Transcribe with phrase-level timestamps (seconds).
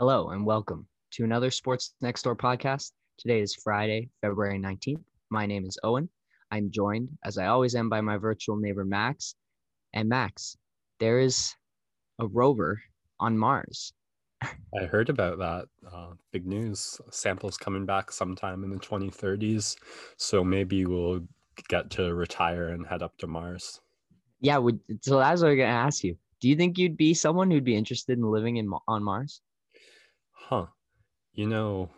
[0.00, 2.90] Hello and welcome to another Sports Next Door podcast.
[3.16, 5.04] Today is Friday, February 19th.
[5.30, 6.08] My name is Owen.
[6.50, 9.36] I'm joined, as I always am, by my virtual neighbor Max.
[9.92, 10.56] And Max,
[10.98, 11.54] there is
[12.18, 12.82] a rover
[13.20, 13.92] on Mars.
[14.42, 15.66] I heard about that.
[15.88, 17.00] Uh, big news.
[17.12, 19.76] Samples coming back sometime in the 2030s.
[20.16, 21.20] So maybe we'll
[21.68, 23.80] get to retire and head up to Mars.
[24.40, 26.16] Yeah, would, so that's what I'm going to ask you.
[26.40, 29.40] Do you think you'd be someone who'd be interested in living in on Mars?
[30.34, 30.66] Huh.
[31.32, 31.90] You know,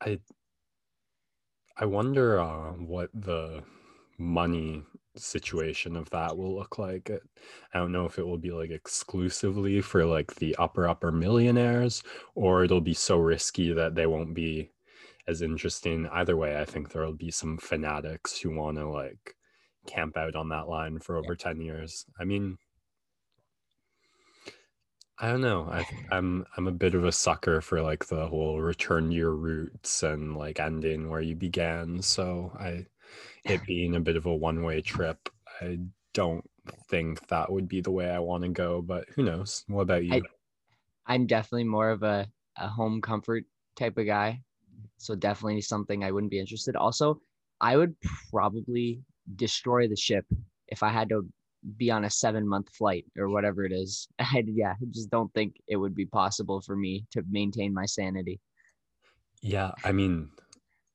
[0.00, 0.20] I
[1.76, 3.62] I wonder uh, what the
[4.18, 4.82] money
[5.16, 7.10] situation of that will look like.
[7.72, 12.02] I don't know if it will be like exclusively for like the upper upper millionaires
[12.34, 14.70] or it'll be so risky that they won't be
[15.26, 16.06] as interesting.
[16.08, 19.36] Either way, I think there'll be some fanatics who want to like
[19.86, 22.04] camp out on that line for over 10 years.
[22.20, 22.58] I mean,
[25.20, 25.68] I don't know.
[25.70, 29.34] I, I'm I'm a bit of a sucker for like the whole return to your
[29.34, 32.02] roots and like ending where you began.
[32.02, 32.86] So I,
[33.44, 35.28] it being a bit of a one way trip,
[35.60, 35.80] I
[36.14, 36.48] don't
[36.88, 38.80] think that would be the way I want to go.
[38.80, 39.64] But who knows?
[39.66, 40.14] What about you?
[40.14, 40.22] I,
[41.06, 43.44] I'm definitely more of a a home comfort
[43.76, 44.42] type of guy.
[44.98, 46.76] So definitely something I wouldn't be interested.
[46.76, 47.20] Also,
[47.60, 47.96] I would
[48.30, 49.00] probably
[49.34, 50.26] destroy the ship
[50.68, 51.26] if I had to
[51.76, 54.08] be on a seven month flight or whatever it is.
[54.18, 57.86] I yeah, I just don't think it would be possible for me to maintain my
[57.86, 58.40] sanity.
[59.42, 60.30] Yeah, I mean,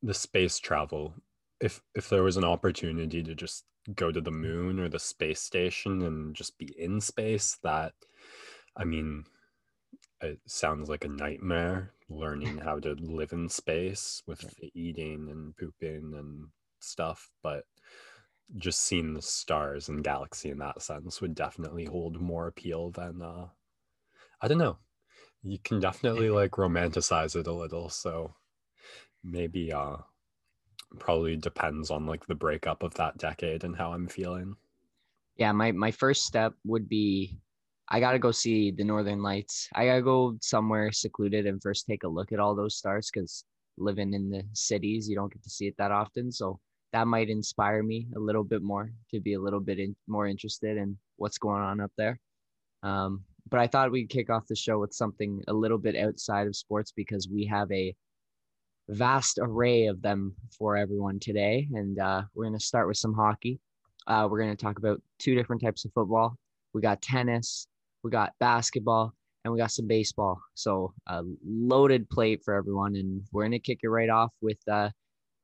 [0.02, 1.14] the space travel.
[1.62, 5.42] If if there was an opportunity to just go to the moon or the space
[5.42, 7.94] station and just be in space, that
[8.76, 9.26] I mean,
[10.22, 16.14] it sounds like a nightmare learning how to live in space with eating and pooping
[16.18, 16.48] and
[16.80, 17.64] stuff, but
[18.58, 23.22] just seeing the stars and galaxy in that sense would definitely hold more appeal than
[23.22, 23.48] uh
[24.42, 24.78] I don't know.
[25.44, 27.90] You can definitely like romanticize it a little.
[27.90, 28.36] So
[29.24, 29.98] maybe uh
[31.00, 34.56] probably depends on like the breakup of that decade and how I'm feeling.
[35.38, 37.40] Yeah, my my first step would be
[37.90, 39.70] I gotta go see the Northern Lights.
[39.74, 43.46] I gotta go somewhere secluded and first take a look at all those stars because
[43.78, 46.32] living in the cities, you don't get to see it that often.
[46.32, 46.60] So
[46.94, 50.28] that might inspire me a little bit more to be a little bit in, more
[50.28, 52.20] interested in what's going on up there.
[52.84, 56.48] Um, but I thought we'd kick off the show with something a little bit outside
[56.48, 57.96] of sports because we have a
[58.90, 61.68] vast array of them for everyone today.
[61.74, 63.60] And uh, we're going to start with some hockey.
[64.06, 66.36] Uh, we're going to talk about two different types of football.
[66.74, 67.68] We got tennis,
[68.04, 70.42] we got basketball, and we got some baseball.
[70.54, 72.96] So a loaded plate for everyone.
[72.96, 74.90] And we're going to kick it right off with uh,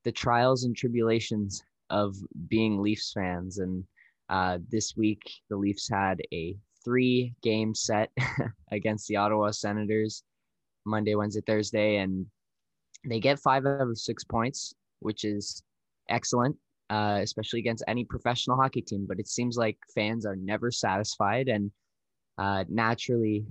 [0.03, 2.15] the trials and tribulations of
[2.47, 3.59] being Leafs fans.
[3.59, 3.83] And
[4.29, 8.11] uh, this week, the Leafs had a three game set
[8.71, 10.23] against the Ottawa Senators
[10.85, 12.25] Monday, Wednesday, Thursday, and
[13.07, 15.63] they get five out of six points, which is
[16.09, 16.55] excellent,
[16.89, 19.05] uh, especially against any professional hockey team.
[19.07, 21.47] But it seems like fans are never satisfied.
[21.47, 21.71] And
[22.37, 23.45] uh, naturally,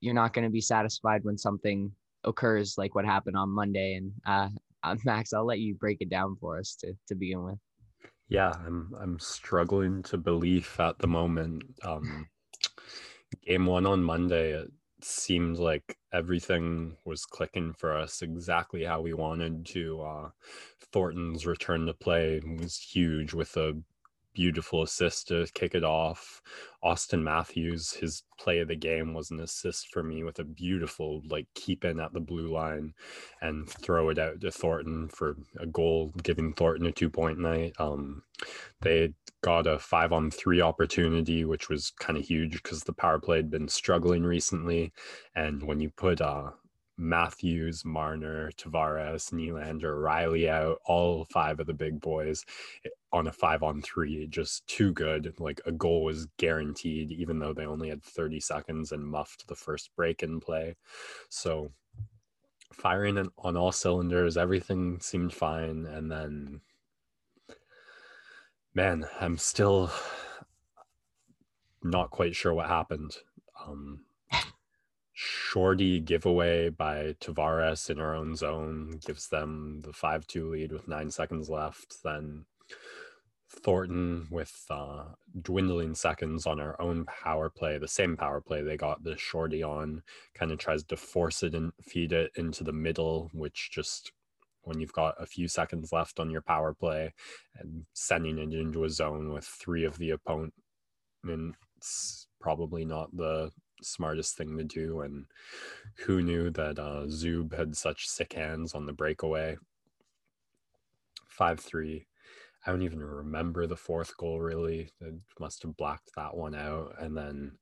[0.00, 1.92] you're not going to be satisfied when something
[2.24, 3.94] occurs like what happened on Monday.
[3.94, 4.48] And uh,
[4.82, 7.58] uh, Max, I'll let you break it down for us to to begin with.
[8.28, 11.62] Yeah, I'm I'm struggling to believe at the moment.
[11.82, 12.28] Um,
[13.46, 14.70] game one on Monday, it
[15.02, 20.02] seemed like everything was clicking for us exactly how we wanted to.
[20.02, 20.28] Uh,
[20.92, 23.74] Thornton's return to play was huge with a
[24.32, 26.42] beautiful assist to kick it off.
[26.82, 31.22] Austin Matthews, his play of the game was an assist for me with a beautiful
[31.28, 32.94] like keep in at the blue line
[33.42, 37.74] and throw it out to Thornton for a goal, giving Thornton a two point night.
[37.78, 38.22] Um,
[38.80, 43.18] they got a five on three opportunity, which was kind of huge because the power
[43.18, 44.92] play had been struggling recently.
[45.34, 46.50] And when you put uh,
[47.00, 52.44] Matthews, Marner, Tavares, Nylander, Rielly out, all five of the big boys
[52.84, 55.34] eh, on a five on three, just too good.
[55.38, 59.56] Like a goal was guaranteed, even though they only had 30 seconds and muffed the
[59.56, 60.76] first break in play.
[61.28, 61.72] So
[62.72, 65.86] firing on all cylinders, everything seemed fine.
[65.86, 66.60] And then,
[68.74, 69.90] man, I'm still
[71.82, 73.16] not quite sure what happened.
[73.66, 74.04] Um,
[75.12, 80.88] shorty giveaway by Tavares in our own zone gives them the 5 2 lead with
[80.88, 82.02] nine seconds left.
[82.04, 82.44] Then
[83.50, 85.04] Thornton with uh,
[85.42, 89.62] dwindling seconds on our own power play, the same power play they got the shorty
[89.62, 90.02] on,
[90.34, 94.12] kind of tries to force it and feed it into the middle, which just
[94.62, 97.12] when you've got a few seconds left on your power play
[97.58, 100.56] and sending it into a zone with three of the opponents
[102.40, 103.50] probably not the
[103.82, 105.00] smartest thing to do.
[105.00, 105.26] And
[106.06, 109.56] who knew that uh, Zub had such sick hands on the breakaway?
[111.28, 112.06] 5 3.
[112.66, 114.90] I don't even remember the fourth goal really.
[115.02, 116.94] I must have blacked that one out.
[116.98, 117.52] And then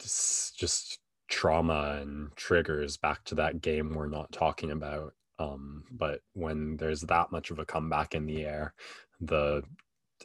[0.00, 0.98] just, just
[1.28, 5.14] trauma and triggers back to that game we're not talking about.
[5.38, 8.74] Um, but when there's that much of a comeback in the air,
[9.20, 9.62] the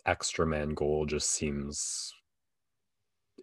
[0.05, 2.13] extra man goal just seems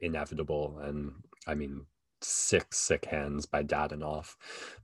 [0.01, 0.79] inevitable.
[0.83, 1.13] And
[1.47, 1.85] I mean,
[2.21, 4.35] six sick hands by Dadonov,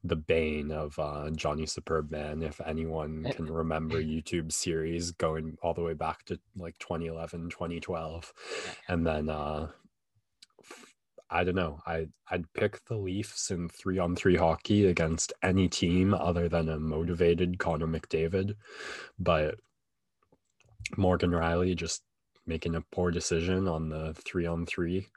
[0.02, 2.42] the bane of uh, Johnny Superbman.
[2.42, 3.32] If anyone eh.
[3.32, 8.32] can remember YouTube series going all the way back to like 2011, 2012.
[8.88, 9.68] And then uh,
[11.30, 11.80] I don't know.
[11.86, 16.68] I I'd pick the Leafs in three on three hockey against any team other than
[16.68, 18.54] a motivated Connor McDavid,
[19.18, 19.56] but
[20.96, 22.02] Morgan Rielly just
[22.46, 25.08] making a poor decision on the three on three,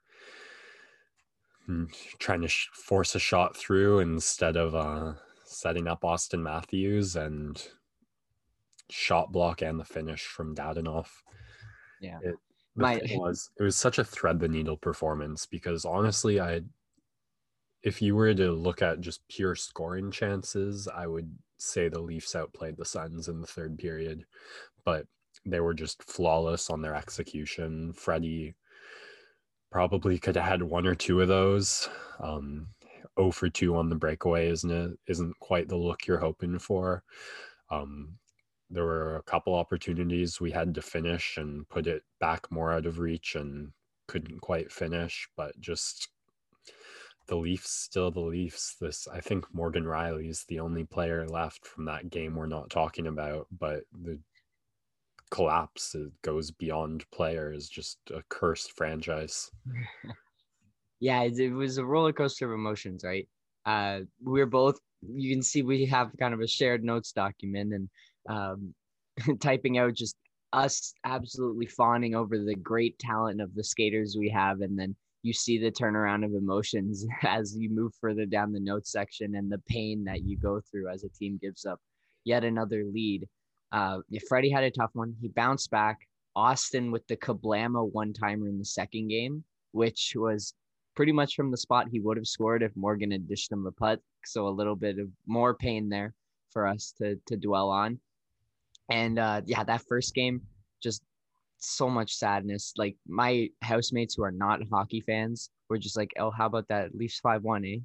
[2.20, 5.14] trying to sh- force a shot through instead of uh,
[5.46, 7.62] setting up Austin Matthews and
[8.90, 11.08] shot block and the finish from Dadonov.
[12.02, 12.20] Yeah.
[12.22, 12.36] It,
[12.76, 13.02] My...
[13.16, 16.62] was it was such a thread the needle performance because honestly I
[17.84, 22.36] if you were to look at just pure scoring chances, I would say the Leafs
[22.36, 24.26] outplayed the Sens in the third period.
[24.84, 25.06] But
[25.46, 27.94] they were just flawless on their execution.
[27.94, 28.56] Freddie
[29.72, 31.90] probably could have had one or two of those.
[32.20, 32.68] Um,
[33.20, 34.98] 0 for 2 on the breakaway isn't it?
[35.08, 37.04] Isn't quite the look you're hoping for.
[37.70, 38.18] Um,
[38.70, 42.86] there were a couple opportunities we had to finish and put it back more out
[42.86, 43.72] of reach and
[44.08, 46.10] couldn't quite finish, but just
[47.28, 48.76] the Leafs still the Leafs.
[48.80, 52.70] This I think Morgan Rielly is the only player left from that game we're not
[52.70, 54.20] talking about, but the
[55.30, 59.52] collapse it goes beyond players, just a cursed franchise.
[61.00, 63.28] yeah, it, was a roller coaster of emotions, right?
[63.66, 67.90] Uh, we're both you can see we have kind of a shared notes document and
[68.30, 68.74] um,
[69.40, 70.16] typing out just
[70.54, 75.34] us absolutely fawning over the great talent of the skaters we have and then you
[75.34, 79.62] see the turnaround of emotions as you move further down the notes section and the
[79.68, 81.80] pain that you go through as a team gives up
[82.24, 83.28] yet another lead
[83.72, 85.16] uh, Freddie had a tough one.
[85.22, 86.00] He bounced back.
[86.36, 90.54] Austin with the Kablama one timer in the second game, which was
[90.96, 93.72] pretty much from the spot he would have scored if Morgan had dished him the
[93.72, 94.00] putt.
[94.24, 96.14] So a little bit of more pain there
[96.52, 98.00] for us to to dwell on.
[98.90, 100.42] And uh, yeah, that first game,
[100.82, 101.02] just
[101.58, 102.74] so much sadness.
[102.78, 106.96] Like my housemates who are not hockey fans were just like, "Oh, how about that
[106.96, 107.78] Leafs five one, eh?"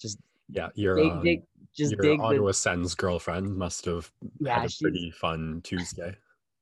[0.00, 0.18] Just
[0.50, 1.42] yeah, your dig, um, dig,
[1.76, 2.54] just your dig Ottawa the...
[2.54, 4.10] Sens girlfriend must have
[4.40, 6.14] yeah, had a pretty fun Tuesday.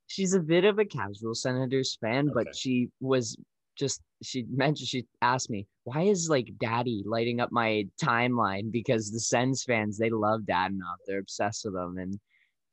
[0.06, 2.44] She's a bit of a casual Senators fan, okay.
[2.44, 3.36] but she was
[3.76, 9.10] just she mentioned she asked me why is like daddy lighting up my timeline because
[9.10, 12.20] the Sens fans they love Dadonov they're obsessed with him and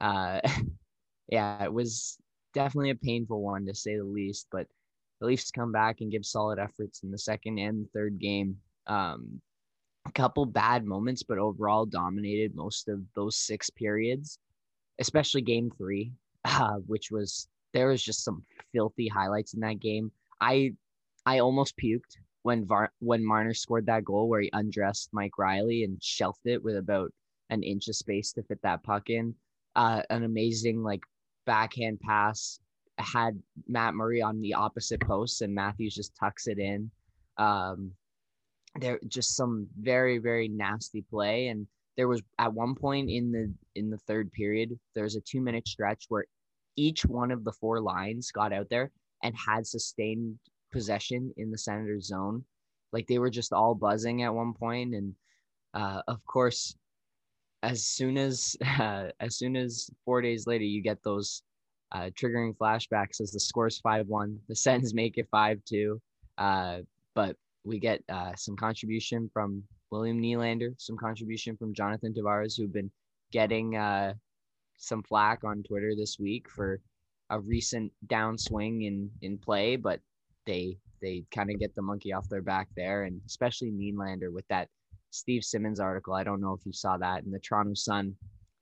[0.01, 0.41] uh
[1.29, 2.17] yeah it was
[2.53, 4.67] definitely a painful one to say the least but
[5.21, 8.57] the Leafs come back and give solid efforts in the second and third game
[8.87, 9.41] um
[10.09, 14.39] a couple bad moments, but overall dominated most of those six periods,
[14.99, 16.11] especially game three,
[16.45, 20.11] uh, which was there was just some filthy highlights in that game.
[20.41, 20.73] I
[21.25, 25.83] I almost puked when Var, when Marner scored that goal where he undressed Mike Reilly
[25.83, 27.11] and shelved it with about
[27.49, 29.35] an inch of space to fit that puck in.
[29.75, 31.01] Uh, an amazing like
[31.45, 32.59] backhand pass
[32.97, 36.89] had Matt Murray on the opposite post and Matthews just tucks it in.
[37.37, 37.91] Um,
[38.79, 43.51] there just some very very nasty play and there was at one point in the
[43.75, 46.25] in the third period there's a two minute stretch where
[46.79, 48.91] each one of the four lines got out there
[49.23, 50.39] and had sustained
[50.71, 52.43] possession in the senators zone.
[52.93, 55.13] Like they were just all buzzing at one point and
[55.73, 56.75] uh, of course
[57.61, 61.43] as soon as uh, as soon as four days later you get those
[61.91, 65.99] uh, triggering flashbacks as the score's 5-1 the sens make it 5-2
[66.37, 66.77] uh,
[67.15, 67.35] but
[67.69, 72.91] we get uh, some contribution from William Nylander, some contribution from Jonathan Tavares, who've been
[73.31, 74.13] getting uh,
[74.77, 76.79] some flack on Twitter this week for
[77.29, 79.99] a recent downswing in in play, but
[80.47, 84.47] they they kind of get the monkey off their back there, and especially Nylander with
[84.49, 84.67] that
[85.11, 86.15] Steve Simmons article.
[86.15, 88.15] I don't know if you saw that in the Toronto Sun,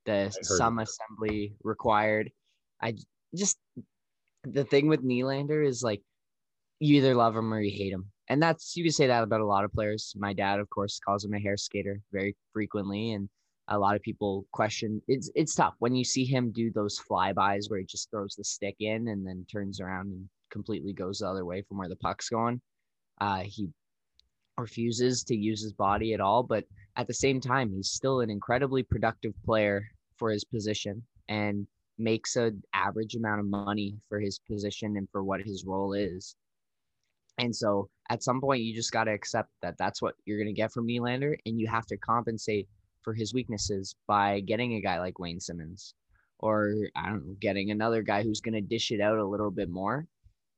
[0.05, 2.29] the some assembly required.
[2.81, 2.95] I
[3.33, 3.57] just
[4.43, 6.01] the thing with Nylander is like
[6.79, 9.41] you either love him or you hate him and that's you can say that about
[9.41, 10.13] a lot of players.
[10.17, 13.29] My dad, of course, calls him a hair skater very frequently, and
[13.69, 15.01] a lot of people question.
[15.07, 18.43] It's it's tough when you see him do those flybys where he just throws the
[18.43, 21.95] stick in and then turns around and completely goes the other way from where the
[21.95, 22.61] puck's going.
[23.19, 23.69] Uh, he
[24.57, 26.43] refuses to use his body at all.
[26.43, 26.65] But
[26.95, 29.85] at the same time, he's still an incredibly productive player
[30.17, 31.67] for his position and
[31.97, 36.35] makes an average amount of money for his position and for what his role is.
[37.37, 40.47] And so at some point, you just got to accept that that's what you're going
[40.47, 42.67] to get from Nylander, and you have to compensate
[43.03, 45.93] for his weaknesses by getting a guy like Wayne Simmonds,
[46.39, 49.51] or I don't know, getting another guy who's going to dish it out a little
[49.51, 50.07] bit more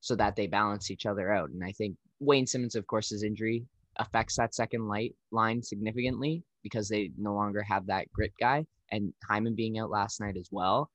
[0.01, 1.49] so that they balance each other out.
[1.49, 3.65] And I think Wayne Simmonds, of course, his injury
[3.97, 9.13] affects that second light line significantly because they no longer have that grit guy and
[9.27, 10.89] Hyman being out last night as well.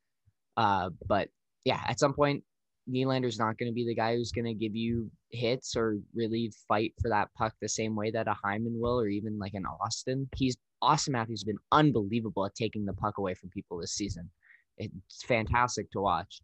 [0.57, 1.29] Uh, but
[1.64, 2.45] yeah, at some point,
[2.91, 6.53] Nylander's not going to be the guy who's going to give you hits or really
[6.69, 9.64] fight for that puck the same way that a Hyman will, or even like an
[9.67, 10.29] Austin.
[10.37, 14.31] He's Austin Matthews has been unbelievable at taking the puck away from people this season.
[14.76, 16.41] It's fantastic to watch.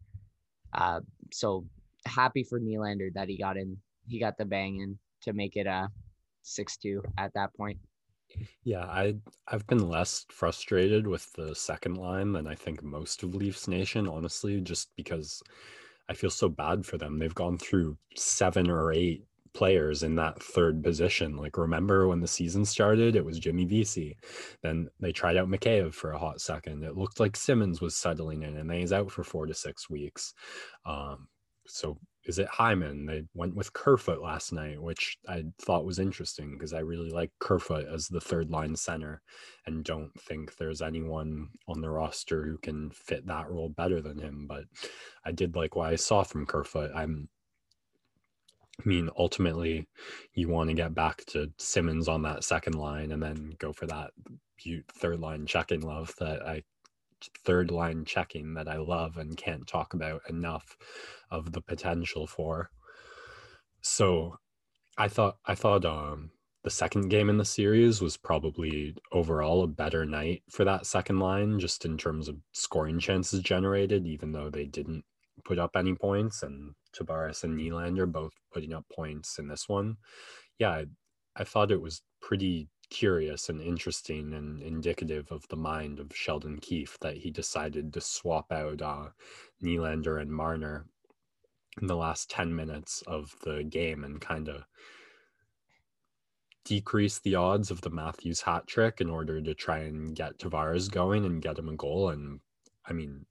[0.72, 1.00] Uh,
[1.32, 1.66] so
[2.06, 3.76] happy for Nylander that he got in,
[4.08, 5.88] he got the bang in to make it a
[6.42, 7.78] six two at that point.
[8.64, 9.16] Yeah, I
[9.48, 14.08] I've been less frustrated with the second line than I think most of Leafs Nation,
[14.08, 15.42] honestly, just because
[16.10, 17.18] I feel so bad for them.
[17.18, 21.36] They've gone through seven or eight players in that third position.
[21.36, 24.16] Like remember when the season started, it was Jimmy Vesey.
[24.60, 26.82] Then they tried out Mikheyev for a hot second.
[26.82, 29.88] It looked like Simmonds was settling in, and then he's out for four to six
[29.88, 30.34] weeks.
[30.84, 31.28] Um,
[31.68, 31.96] so
[32.30, 33.06] is it Hyman?
[33.06, 37.32] They went with Kerfoot last night, which I thought was interesting because I really like
[37.40, 39.20] Kerfoot as the third line center
[39.66, 44.20] and don't think there's anyone on the roster who can fit that role better than
[44.20, 44.46] him.
[44.48, 44.62] But
[45.24, 46.92] I did like what I saw from Kerfoot.
[46.94, 47.28] I'm
[48.78, 49.88] I mean, ultimately,
[50.32, 53.86] you want to get back to Simmonds on that second line and then go for
[53.86, 54.12] that
[54.94, 56.62] third line checking love that I
[57.44, 60.76] third line checking that I love and can't talk about enough
[61.30, 62.70] of the potential for.
[63.82, 64.36] So
[64.98, 66.30] I thought I thought um
[66.62, 71.18] the second game in the series was probably overall a better night for that second
[71.18, 75.04] line, just in terms of scoring chances generated, even though they didn't
[75.44, 76.42] put up any points.
[76.42, 79.96] And Tavares and Nylander both putting up points in this one.
[80.58, 80.84] Yeah, I,
[81.34, 86.58] I thought it was pretty curious and interesting and indicative of the mind of Sheldon
[86.58, 89.08] Keefe that he decided to swap out uh,
[89.62, 90.86] Nylander and Marner
[91.80, 94.64] in the last 10 minutes of the game and kind of
[96.64, 100.90] decrease the odds of the Matthews hat trick in order to try and get Tavares
[100.90, 102.10] going and get him a goal.
[102.10, 102.40] And
[102.86, 103.24] I mean,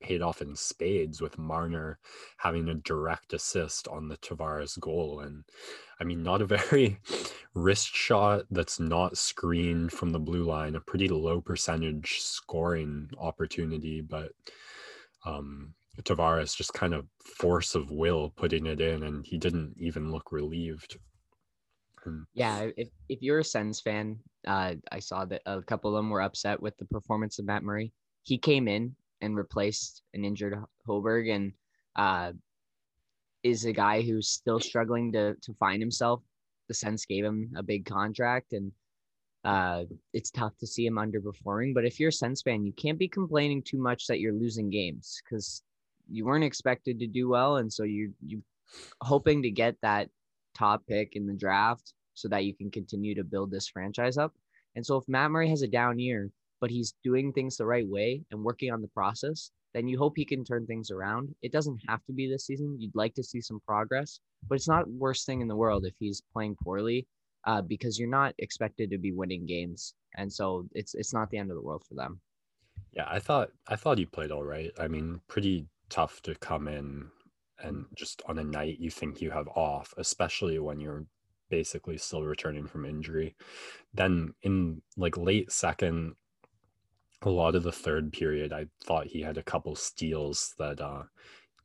[0.00, 1.98] paid off in spades with Marner
[2.38, 5.20] having a direct assist on the Tavares goal.
[5.20, 5.44] And
[6.00, 6.98] I mean, not a very
[7.54, 14.00] wrist shot that's not screened from the blue line, a pretty low percentage scoring opportunity,
[14.00, 14.32] but
[15.24, 20.12] um, Tavares just kind of force of will putting it in, and he didn't even
[20.12, 20.98] look relieved.
[22.34, 26.10] Yeah, if, if you're a Sens fan, uh, I saw that a couple of them
[26.10, 27.92] were upset with the performance of Matt Murray.
[28.22, 31.52] He came in and replaced an injured Hogberg and
[31.96, 32.32] uh,
[33.42, 36.22] is a guy who's still struggling to to find himself.
[36.68, 38.72] The Sens gave him a big contract and
[39.46, 41.72] uh, it's tough to see him underperforming.
[41.72, 44.70] But if you're a Sens fan, you can't be complaining too much that you're losing
[44.70, 45.62] games because
[46.10, 48.42] you weren't expected to do well, and so you you
[49.02, 50.08] hoping to get that
[50.54, 54.34] top pick in the draft so that you can continue to build this franchise up.
[54.74, 56.30] And so if Matt Murray has a down year,
[56.60, 60.14] but he's doing things the right way and working on the process, then you hope
[60.16, 61.34] he can turn things around.
[61.42, 62.76] It doesn't have to be this season.
[62.78, 65.94] You'd like to see some progress, but it's not worst thing in the world if
[65.98, 67.06] he's playing poorly
[67.46, 69.94] uh, because you're not expected to be winning games.
[70.16, 72.20] And so it's it's not the end of the world for them.
[72.92, 74.70] Yeah, I thought I thought he played all right.
[74.78, 77.08] I mean, pretty tough to come in
[77.62, 81.06] and just on a night you think you have off, especially when you're
[81.48, 83.36] basically still returning from injury.
[83.94, 86.14] Then in like late second,
[87.22, 91.02] a lot of the third period, I thought he had a couple steals that uh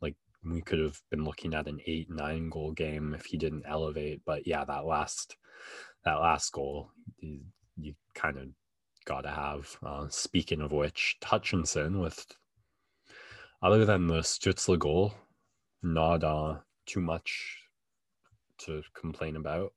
[0.02, 3.66] like we could have been looking at an eight, nine goal game if he didn't
[3.68, 4.22] elevate.
[4.26, 5.38] But yeah, that last
[6.06, 7.42] that last goal, you,
[7.78, 8.48] you kind of
[9.06, 9.78] got to have.
[9.86, 12.26] Uh, speaking of which, Hutchinson with
[13.62, 15.14] other than the Stützle goal,
[15.84, 17.60] not uh, too much
[18.60, 19.74] to complain about.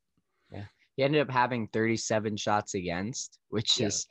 [0.50, 0.64] Yeah,
[0.96, 3.88] he ended up having 37 shots against, which yeah.
[3.88, 4.06] is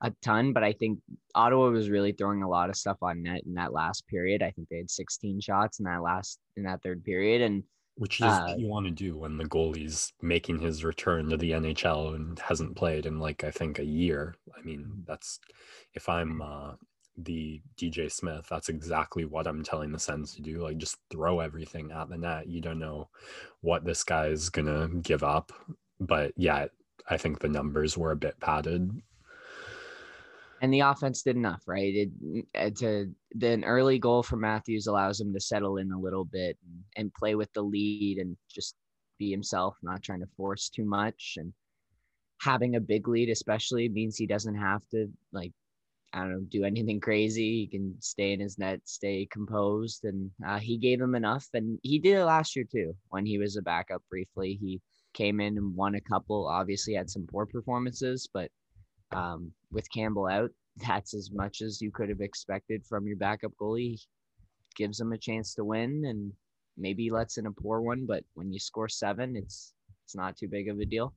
[0.00, 0.98] a ton, but I think
[1.34, 4.42] Ottawa was really throwing a lot of stuff on net in that last period.
[4.42, 7.62] I think they had 16 shots in that last in that third period, and
[7.96, 11.36] which is uh, what you want to do when the goalie's making his return to
[11.36, 14.34] the NHL and hasn't played in like I think a year.
[14.56, 15.00] I mean, mm-hmm.
[15.06, 15.40] that's
[15.94, 16.72] if I'm uh,
[17.16, 20.62] the DJ Smith, that's exactly what I'm telling the Sens to do.
[20.62, 22.48] Like just throw everything at the net.
[22.48, 23.08] You don't know
[23.62, 25.52] what this guy's gonna give up
[26.00, 26.66] but yeah,
[27.08, 28.90] I think the numbers were a bit padded.
[30.62, 31.94] And the offense did enough, right?
[31.94, 32.10] It,
[32.54, 36.56] it's a then early goal for Matthews allows him to settle in a little bit
[36.64, 38.74] and, and play with the lead and just
[39.18, 41.34] be himself, not trying to force too much.
[41.36, 41.52] And
[42.40, 45.52] having a big lead, especially, means he doesn't have to like
[46.12, 47.60] I don't know, do anything crazy.
[47.60, 51.46] He can stay in his net, stay composed, and uh, he gave him enough.
[51.52, 52.96] And he did it last year too.
[53.10, 54.80] When he was a backup briefly, he
[55.12, 56.46] came in and won a couple.
[56.46, 58.50] Obviously, had some poor performances, but
[59.12, 60.50] um, with Campbell out,
[60.86, 64.00] that's as much as you could have expected from your backup goalie.
[64.76, 66.32] Gives him a chance to win, and
[66.76, 68.04] maybe lets in a poor one.
[68.06, 69.72] But when you score seven, it's
[70.04, 71.14] it's not too big of a deal.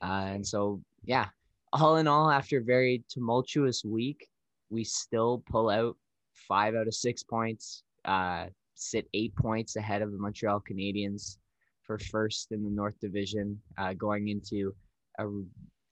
[0.00, 1.26] Uh, and so, yeah,
[1.72, 4.28] all in all, after a very tumultuous week,
[4.70, 5.96] we still pull out
[6.48, 11.38] five out of six points, uh, sit eight points ahead of the Montreal Canadiens
[11.82, 14.74] for first in the North Division, uh, going into
[15.18, 15.26] a,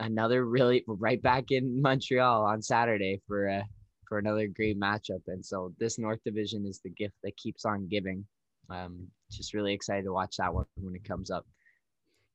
[0.03, 3.65] another really right back in Montreal on Saturday for a
[4.09, 5.23] for another great matchup.
[5.29, 8.27] And so this North Division is the gift that keeps on giving.
[8.69, 11.47] Um, just really excited to watch that one when it comes up.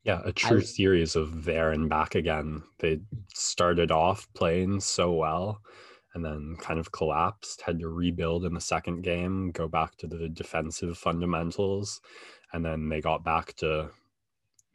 [0.03, 2.63] Yeah, a true I, series of there and back again.
[2.79, 3.00] They
[3.33, 5.62] started off playing so well
[6.15, 10.07] and then kind of collapsed, had to rebuild in the second game, go back to
[10.07, 12.01] the defensive fundamentals,
[12.53, 13.91] and then they got back to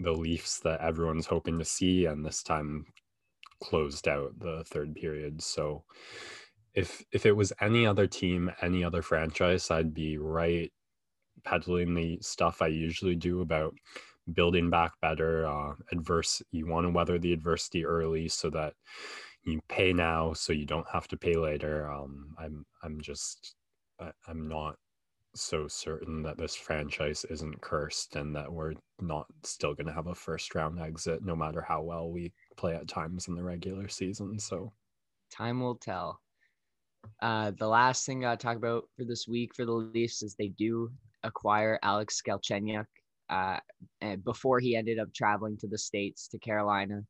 [0.02, 2.86] the Leafs that everyone's hoping to see, and this time
[3.62, 5.42] closed out the third period.
[5.42, 5.84] So
[6.74, 10.72] if if it was any other team, any other franchise, I'd be right
[11.44, 13.74] peddling the stuff I usually do about
[14.32, 18.74] building back better uh, adverse you want to weather the adversity early so that
[19.44, 23.56] you pay now so you don't have to pay later um, i'm i'm just
[24.00, 24.76] I, i'm not
[25.34, 30.08] so certain that this franchise isn't cursed and that we're not still going to have
[30.08, 33.88] a first round exit no matter how well we play at times in the regular
[33.88, 34.72] season so
[35.30, 36.20] time will tell
[37.20, 40.48] uh, the last thing i talk about for this week for the leafs is they
[40.48, 40.90] do
[41.24, 42.86] acquire alex galchenyuk
[43.32, 43.58] uh,
[44.24, 47.00] before he ended up traveling to the states to Carolina.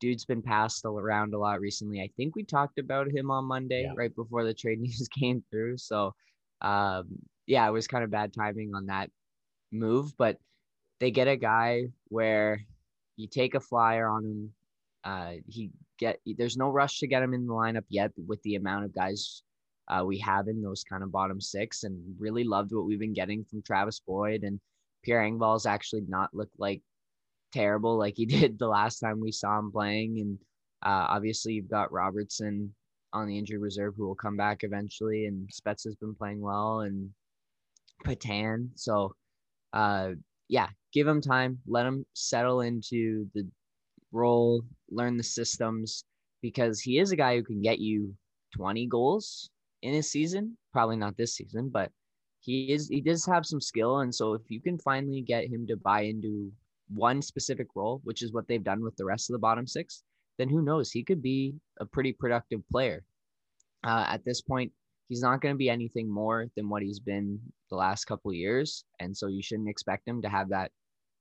[0.00, 2.00] Dude's been passed around a lot recently.
[2.00, 3.92] I think we talked about him on Monday, yeah.
[3.96, 5.78] right before the trade news came through.
[5.78, 6.14] So,
[6.60, 7.06] um,
[7.46, 9.10] yeah, it was kind of bad timing on that
[9.72, 10.38] move, but
[11.00, 12.64] they get a guy where
[13.16, 14.52] you take a flyer on him.
[15.04, 18.54] Uh, he get there's no rush to get him in the lineup yet with the
[18.54, 19.42] amount of guys
[19.88, 23.12] uh, we have in those kind of bottom six, and really loved what we've been
[23.12, 24.58] getting from Travis Boyd and
[25.02, 26.80] Pierre Engvall's actually not looked like
[27.52, 30.20] terrible like he did the last time we saw him playing.
[30.20, 30.38] And
[30.82, 32.74] uh, obviously, you've got Robertson
[33.12, 36.80] on the injury reserve who will come back eventually, and Spets has been playing well,
[36.80, 37.10] and
[38.04, 38.68] Petan.
[38.74, 39.14] So,
[39.72, 40.10] uh,
[40.48, 43.48] yeah, give him time, let him settle into the
[44.12, 46.04] role, learn the systems,
[46.42, 48.14] because he is a guy who can get you
[48.56, 49.50] 20 goals
[49.82, 50.56] in a season.
[50.72, 51.90] Probably not this season, but
[52.44, 55.66] he is he does have some skill and so if you can finally get him
[55.66, 56.52] to buy into
[56.94, 60.02] one specific role which is what they've done with the rest of the bottom six
[60.38, 63.02] then who knows he could be a pretty productive player
[63.84, 64.70] uh, at this point
[65.08, 67.38] he's not going to be anything more than what he's been
[67.70, 70.70] the last couple years and so you shouldn't expect him to have that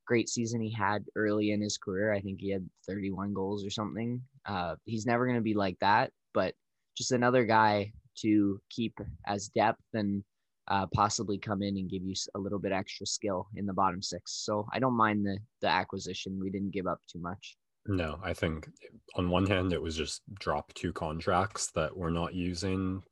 [0.06, 3.70] great season he had early in his career i think he had 31 goals or
[3.70, 6.54] something uh, he's never going to be like that but
[6.98, 10.24] just another guy to keep as depth and
[10.68, 14.02] uh, possibly come in and give you a little bit extra skill in the bottom
[14.02, 14.44] six.
[14.46, 16.40] So I don't mind the the acquisition.
[16.40, 17.58] We didn't give up too much.
[17.86, 18.70] No, I think
[19.16, 23.04] on one hand it was just drop two contracts that we're not using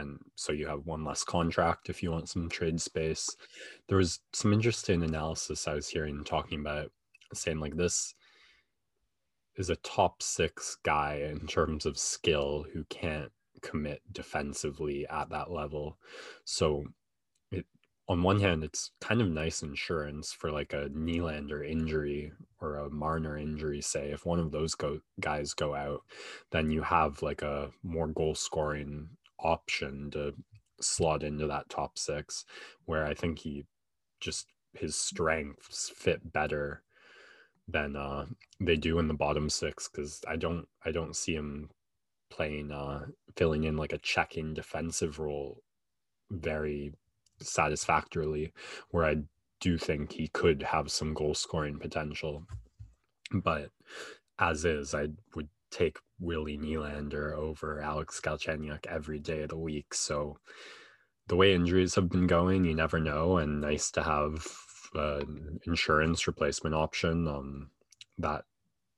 [0.00, 3.36] and so you have one less contract if you want some trade space.
[3.88, 6.90] There was some interesting analysis I was hearing talking about
[7.32, 8.14] saying like this
[9.56, 13.30] is a top 6 guy in terms of skill who can't
[13.62, 15.98] commit defensively at that level.
[16.44, 16.84] So
[17.52, 17.66] it
[18.08, 22.90] on one hand, it's kind of nice insurance for like a Nylander injury or a
[22.90, 23.80] Marner injury.
[23.80, 26.00] Say if one of those go guys go out,
[26.50, 29.10] then you have like a more goal scoring
[29.42, 30.34] option to
[30.80, 32.44] slot into that top six.
[32.84, 33.64] Where I think he
[34.20, 36.82] just his strengths fit better
[37.68, 38.26] than uh,
[38.58, 41.70] they do in the bottom six because I don't I don't see him
[42.30, 45.62] playing uh filling in like a checking defensive role
[46.30, 46.92] very
[47.40, 48.52] satisfactorily
[48.90, 49.16] where I
[49.60, 52.44] do think he could have some goal scoring potential
[53.32, 53.70] but
[54.38, 59.94] as is I would take Willie Nylander over Alex Galchenyuk every day of the week.
[59.94, 60.38] So
[61.28, 64.46] the way injuries have been going you never know and nice to have
[64.94, 67.70] an insurance replacement option um
[68.18, 68.44] that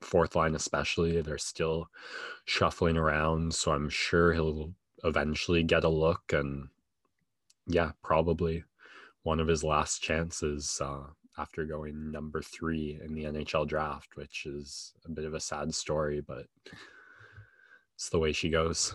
[0.01, 1.21] fourth line especially.
[1.21, 1.89] They're still
[2.45, 4.73] shuffling around so i'm sure he'll
[5.05, 6.69] eventually get a look and
[7.67, 8.65] yeah probably
[9.23, 11.05] one of his last chances uh,
[11.39, 15.75] after going number three in the nhl draft which is a bit of a sad
[15.75, 16.47] story but
[17.95, 18.95] it's the way she goes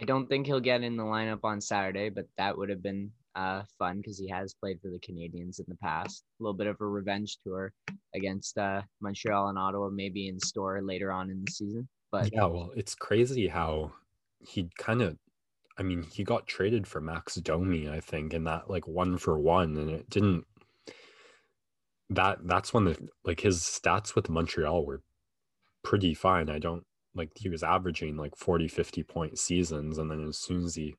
[0.00, 3.10] i don't think he'll get in the lineup on saturday but that would have been
[3.38, 6.24] uh, fun because he has played for the Canadiens in the past.
[6.40, 7.72] A little bit of a revenge tour
[8.14, 11.88] against uh, Montreal and Ottawa, maybe in store later on in the season.
[12.10, 13.92] But yeah, well, it's crazy how
[14.40, 15.16] he kind of,
[15.78, 19.38] I mean, he got traded for Max Domi, I think, in that like one for
[19.38, 20.44] one, and it didn't.
[22.10, 25.02] That that's when the like his stats with Montreal were
[25.82, 26.48] pretty fine.
[26.48, 26.84] I don't
[27.18, 30.94] like he was averaging like 40 50 point seasons and then as soon as he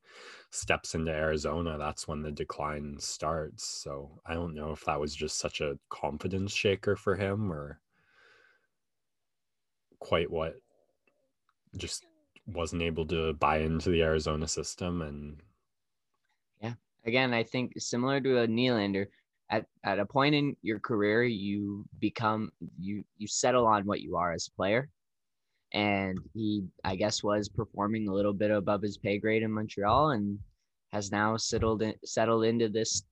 [0.52, 5.16] steps into arizona that's when the decline starts so i don't know if that was
[5.16, 7.80] just such a confidence shaker for him or
[10.00, 10.56] quite what
[11.78, 12.06] just
[12.48, 15.42] wasn't able to buy into the arizona system and
[16.62, 16.74] yeah
[17.06, 19.08] again i think similar to a Nylander
[19.50, 24.16] at, at a point in your career you become you you settle on what you
[24.16, 24.90] are as a player.
[25.74, 30.12] And he I guess was performing a little bit above his pay grade in Montreal
[30.12, 30.40] and
[30.92, 33.04] has now settled in, settled into this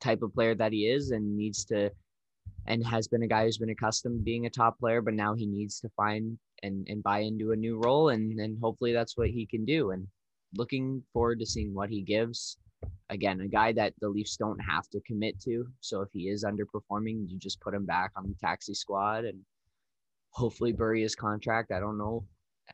[0.00, 1.90] type of player that he is and needs to
[2.66, 5.34] and has been a guy who's been accustomed to being a top player but now
[5.34, 9.16] he needs to find and and buy into a new role and and hopefully that's
[9.16, 9.90] what he can do.
[9.90, 10.06] And
[10.54, 12.58] looking forward to seeing what he gives
[13.10, 16.44] again a guy that the Leafs don't have to commit to so if he is
[16.44, 19.38] underperforming you just put him back on the taxi squad and
[20.30, 21.72] hopefully bury his contract.
[21.72, 22.24] I don't know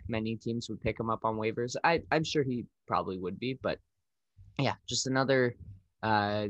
[0.08, 1.76] many teams would pick him up on waivers.
[1.84, 3.78] I, I'm sure he probably would be, but
[4.58, 5.54] yeah, just another
[6.02, 6.46] uh,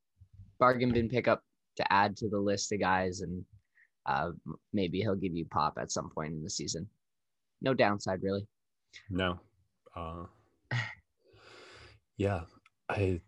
[0.58, 1.42] bargain bin pickup
[1.76, 3.44] to add to the list of guys, and
[4.06, 4.30] uh,
[4.72, 6.88] maybe he'll give you pop at some point in the season.
[7.60, 8.46] No downside, really.
[9.10, 9.40] No.
[9.96, 10.24] Uh,
[12.16, 12.42] yeah,
[12.88, 13.20] I.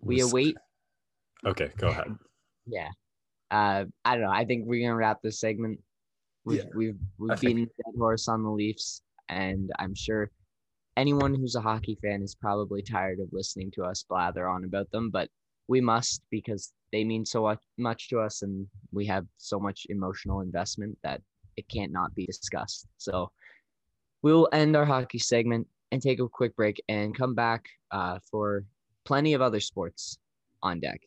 [0.00, 0.56] We await.
[1.46, 2.06] Okay, go ahead.
[2.66, 2.88] Yeah,
[3.50, 4.30] uh, I don't know.
[4.30, 5.80] I think we're gonna wrap this segment.
[6.46, 10.30] We've Yeah, we've we've think- beaten the dead horse on the Leafs, and I'm sure
[10.96, 14.90] anyone who's a hockey fan is probably tired of listening to us blather on about
[14.92, 15.10] them.
[15.10, 15.28] But
[15.68, 19.86] we must because they mean so much much to us, and we have so much
[19.90, 21.20] emotional investment that
[21.58, 22.86] it can't not be discussed.
[22.96, 23.30] So
[24.22, 28.64] we'll end our hockey segment and take a quick break and come back uh, for
[29.04, 30.18] plenty of other sports
[30.60, 31.00] on deck.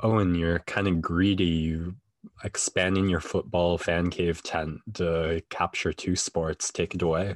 [0.00, 1.44] Oh, and you're kind of greedy.
[1.44, 1.96] You
[2.44, 6.70] expanding your football fan cave tent to capture two sports.
[6.70, 7.34] Take it away.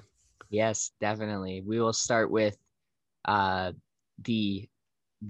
[0.49, 1.63] Yes, definitely.
[1.67, 2.57] We will start with
[3.25, 3.73] uh,
[4.23, 4.69] the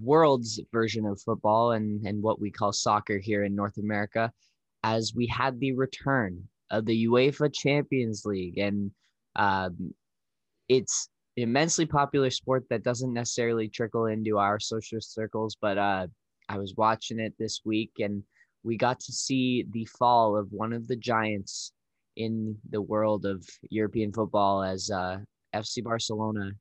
[0.03, 4.31] world's version of football and, and what we call soccer here in North America,
[4.83, 8.59] as we had the return of the UEFA Champions League.
[8.59, 8.91] And
[9.37, 9.95] um,
[10.71, 16.07] it's immensely popular sport that doesn't necessarily trickle into our social circles, but uh,
[16.49, 18.23] I was watching it this week and
[18.63, 21.73] we got to see the fall of one of the giants
[22.17, 25.19] in the world of European football as uh,
[25.57, 26.53] FC Barcelona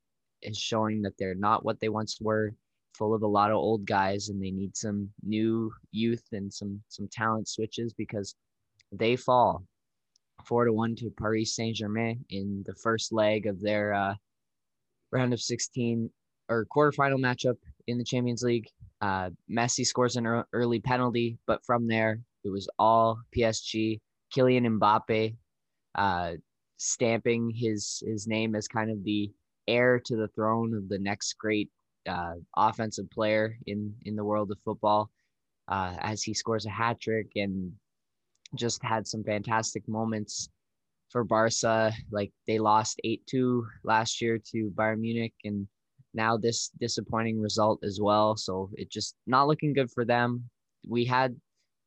[0.42, 2.52] is showing that they're not what they once were,
[2.94, 6.80] full of a lot of old guys, and they need some new youth and some
[6.88, 8.34] some talent switches because
[8.90, 9.62] they fall
[10.46, 14.14] four to one to Paris Saint Germain in the first leg of their uh,
[15.12, 16.10] round of 16
[16.48, 18.68] or quarterfinal matchup in the Champions League.
[19.00, 24.00] Uh, Messi scores an early penalty, but from there it was all PSG.
[24.34, 25.34] Kylian Mbappe
[25.94, 26.32] uh,
[26.76, 29.30] stamping his his name as kind of the
[29.68, 31.70] heir to the throne of the next great
[32.08, 35.10] uh, offensive player in in the world of football,
[35.68, 37.72] uh, as he scores a hat trick and
[38.54, 40.48] just had some fantastic moments
[41.10, 41.92] for Barca.
[42.10, 45.66] Like they lost eight two last year to Bayern Munich, and
[46.14, 48.36] now this disappointing result as well.
[48.36, 50.48] So it just not looking good for them.
[50.88, 51.36] We had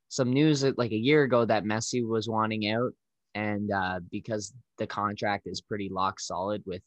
[0.09, 2.91] some news that like a year ago that Messi was wanting out,
[3.35, 6.81] and uh, because the contract is pretty lock solid with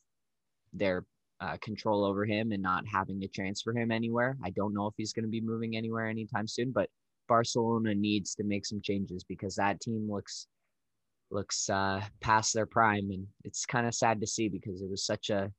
[0.73, 1.05] their
[1.41, 4.37] uh, control over him and not having to transfer him anywhere.
[4.45, 6.89] I don't know if he's going to be moving anywhere anytime soon, but
[7.29, 10.47] Barcelona needs to make some changes because that team looks
[11.31, 15.05] looks uh, past their prime, and it's kind of sad to see because it was
[15.05, 15.53] such a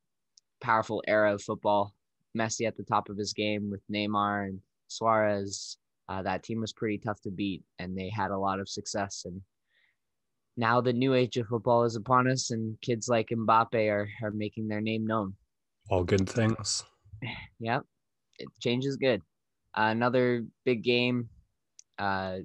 [0.61, 1.93] powerful era of football.
[2.37, 5.77] Messi at the top of his game with Neymar and Suarez.
[6.09, 9.23] Uh, that team was pretty tough to beat, and they had a lot of success.
[9.25, 9.41] And
[10.55, 14.31] now the new age of football is upon us, and kids like Mbappe are are
[14.31, 15.33] making their name known.
[15.89, 16.83] All good things.
[17.59, 17.83] Yep,
[18.37, 19.23] it, change is good.
[19.75, 21.27] Uh, another big game
[21.99, 22.37] uh,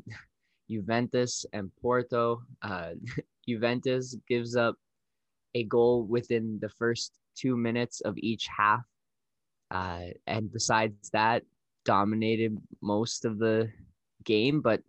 [0.70, 2.42] Juventus and Porto.
[2.62, 2.92] Uh,
[3.48, 4.76] Juventus gives up
[5.54, 8.82] a goal within the first two minutes of each half.
[9.70, 11.42] Uh, and besides that,
[11.84, 13.70] dominated most of the
[14.24, 14.60] game.
[14.60, 14.82] But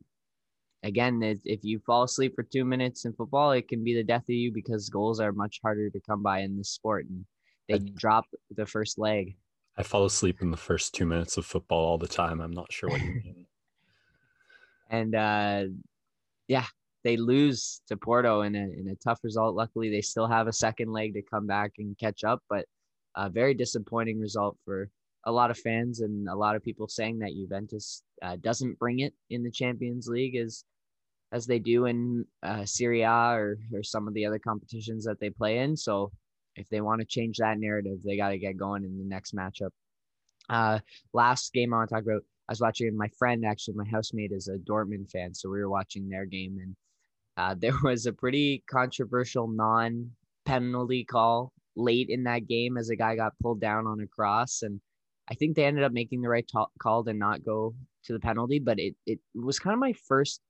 [0.83, 4.23] again, if you fall asleep for two minutes in football, it can be the death
[4.23, 7.05] of you because goals are much harder to come by in this sport.
[7.07, 7.25] And
[7.69, 9.35] they I, drop the first leg.
[9.77, 12.41] I fall asleep in the first two minutes of football all the time.
[12.41, 13.47] I'm not sure what you mean.
[14.89, 15.63] And uh,
[16.47, 16.65] yeah,
[17.03, 19.55] they lose to Porto in a, in a tough result.
[19.55, 22.65] Luckily, they still have a second leg to come back and catch up, but
[23.15, 24.89] a very disappointing result for
[25.25, 28.99] a lot of fans and a lot of people saying that Juventus uh, doesn't bring
[28.99, 30.63] it in the Champions League as
[31.31, 35.19] as they do in uh, Serie A or, or some of the other competitions that
[35.19, 35.75] they play in.
[35.75, 36.11] So
[36.55, 39.35] if they want to change that narrative, they got to get going in the next
[39.35, 39.71] matchup.
[40.47, 40.77] Uh,
[41.11, 44.31] last game I want to talk about, I was watching my friend, actually, my housemate
[44.31, 45.33] is a Dortmund fan.
[45.33, 46.75] So we were watching their game and
[47.37, 50.11] uh, there was a pretty controversial non
[50.45, 54.61] penalty call late in that game as a guy got pulled down on a cross.
[54.61, 54.81] And
[55.29, 57.73] I think they ended up making the right t- call to not go
[58.05, 60.41] to the penalty, but it, it was kind of my first.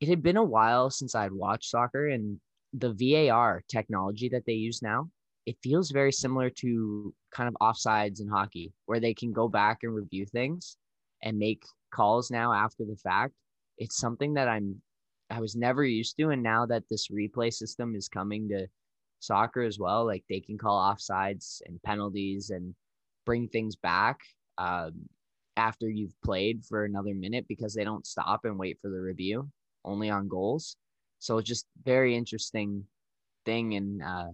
[0.00, 2.40] It had been a while since I'd watched soccer, and
[2.72, 5.10] the VAR technology that they use now,
[5.44, 9.80] it feels very similar to kind of offsides in hockey, where they can go back
[9.82, 10.78] and review things
[11.22, 13.34] and make calls now after the fact.
[13.78, 14.80] It's something that I'm
[15.30, 18.66] I was never used to, and now that this replay system is coming to
[19.20, 22.74] soccer as well, like they can call offsides and penalties and
[23.26, 24.18] bring things back
[24.58, 24.92] um,
[25.56, 29.48] after you've played for another minute because they don't stop and wait for the review
[29.84, 30.76] only on goals.
[31.20, 32.84] So it's just very interesting
[33.44, 34.30] thing, and uh,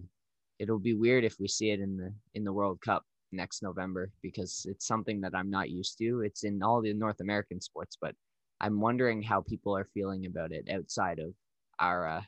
[0.57, 4.11] it'll be weird if we see it in the in the World Cup next November
[4.21, 6.21] because it's something that I'm not used to.
[6.21, 8.15] It's in all the North American sports, but
[8.59, 11.33] I'm wondering how people are feeling about it outside of
[11.79, 12.21] our uh,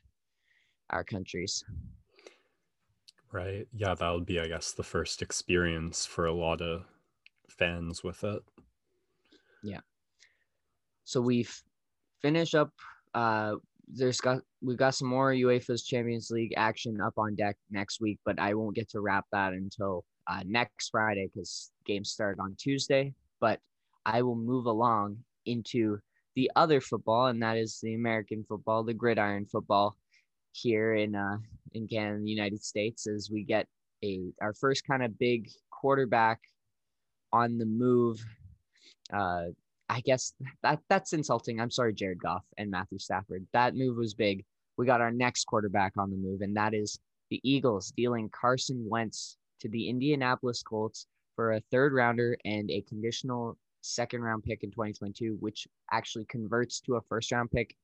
[0.90, 1.64] our countries.
[3.32, 3.68] Right.
[3.74, 6.86] Yeah, that would be, I guess, the first experience for a lot of
[7.48, 8.42] fans with it.
[9.64, 9.82] Yeah.
[11.04, 11.54] So we've
[12.22, 12.72] finished up.
[13.14, 13.56] Uh,
[13.88, 18.20] there's got we've got some more UEFA's Champions League action up on deck next week,
[18.26, 22.56] but I won't get to wrap that until uh, next Friday because games start on
[22.58, 23.14] Tuesday.
[23.42, 23.60] But
[24.06, 26.00] I will move along into
[26.36, 29.98] the other football, and that is the American football, the gridiron football
[30.52, 31.38] here in uh,
[31.74, 33.68] in Canada, the United States, as we get
[34.04, 36.40] a our first kind of big quarterback
[37.34, 38.24] on the move.
[39.12, 39.46] Uh,
[39.90, 41.60] I guess that that's insulting.
[41.60, 43.46] I'm sorry, Jared Goff and Matthew Stafford.
[43.54, 44.46] That move was big.
[44.78, 47.00] We got our next quarterback on the move, and that is
[47.32, 52.82] the Eagles dealing Carson Wentz to the Indianapolis Colts for a third rounder and a
[52.82, 57.76] conditional second round pick in 2022, which actually converts to a first round pick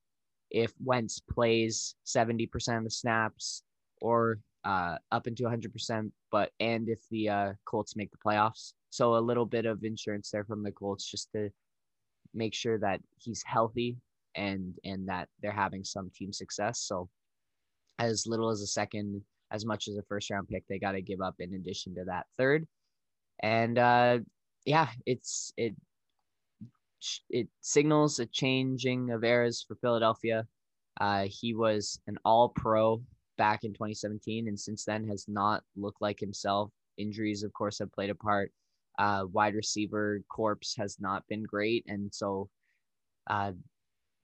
[0.52, 3.64] if Wentz plays 70% of the snaps
[4.02, 8.74] or uh, up into 100%, but and if the uh, Colts make the playoffs.
[8.90, 11.50] So a little bit of insurance there from the Colts just to
[12.34, 13.98] make sure that he's healthy
[14.36, 16.82] and and that they're having some team success.
[16.82, 17.10] So
[18.00, 21.02] as little as a second, as much as a first round pick, they got to
[21.02, 22.68] give up in addition to that third.
[23.42, 24.20] And uh,
[24.66, 25.76] yeah, it's it
[27.30, 30.48] it signals a changing of eras for Philadelphia.
[31.00, 33.02] Uh, he was an All Pro
[33.38, 36.72] back in 2017, and since then has not looked like himself.
[36.98, 38.52] Injuries, of course, have played a part.
[38.98, 42.50] Uh, wide receiver corps has not been great, and so
[43.28, 43.52] uh,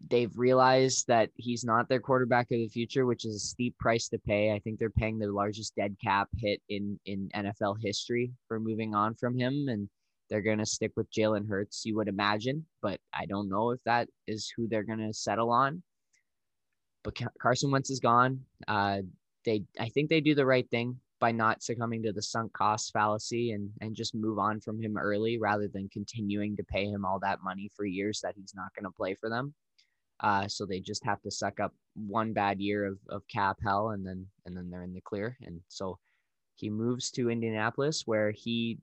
[0.09, 4.07] they've realized that he's not their quarterback of the future, which is a steep price
[4.09, 4.51] to pay.
[4.51, 8.95] I think they're paying the largest dead cap hit in in NFL history for moving
[8.95, 9.89] on from him, and
[10.29, 13.83] they're going to stick with Jalen Hurts, you would imagine, but I don't know if
[13.83, 15.83] that is who they're going to settle on.
[17.03, 18.39] But Carson Wentz is gone.
[18.65, 18.99] Uh,
[19.43, 22.93] they, I think they do the right thing by not succumbing to the sunk cost
[22.93, 27.05] fallacy and and just move on from him early rather than continuing to pay him
[27.05, 29.53] all that money for years that he's not going to play for them.
[30.21, 33.89] Uh, so they just have to suck up one bad year of, of cap hell
[33.89, 35.37] and then and then they're in the clear.
[35.41, 35.97] And so
[36.55, 38.77] he moves to Indianapolis where he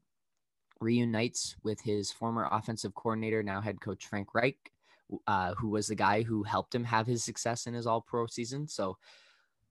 [0.80, 4.72] reunites with his former offensive coordinator, now head coach Frank Reich,
[5.26, 8.26] uh, who was the guy who helped him have his success in his All Pro
[8.26, 8.66] season.
[8.68, 8.96] So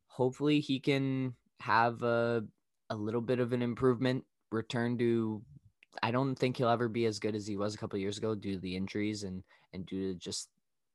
[0.08, 2.44] hopefully he can have a
[2.90, 5.42] a little bit of an improvement, return to.
[6.04, 8.36] I don't think he'll ever be as good as he was a couple years ago
[8.36, 10.50] due to the injuries and and due to just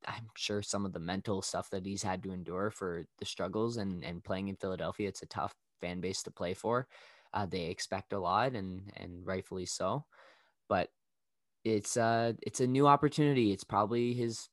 [0.07, 3.77] I'm sure some of the mental stuff that he's had to endure for the struggles
[3.77, 5.09] and and playing in Philadelphia.
[5.09, 6.87] It's a tough fan base to play for.
[7.35, 10.05] Uh, they expect a lot, and and rightfully so.
[10.69, 10.91] But
[11.65, 13.53] it's uh it's a new opportunity.
[13.53, 14.49] It's probably his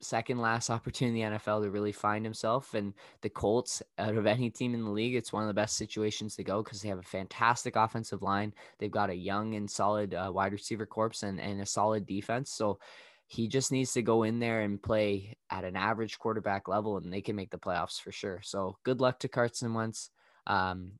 [0.00, 2.74] second last opportunity in the NFL to really find himself.
[2.74, 5.76] And the Colts, out of any team in the league, it's one of the best
[5.76, 8.52] situations to go because they have a fantastic offensive line.
[8.78, 12.50] They've got a young and solid uh, wide receiver corps and, and a solid defense.
[12.50, 12.78] So
[13.30, 17.12] he just needs to go in there and play at an average quarterback level, and
[17.12, 18.40] they can make the playoffs for sure.
[18.42, 20.10] So good luck to Carson Wentz.
[20.48, 20.94] Um,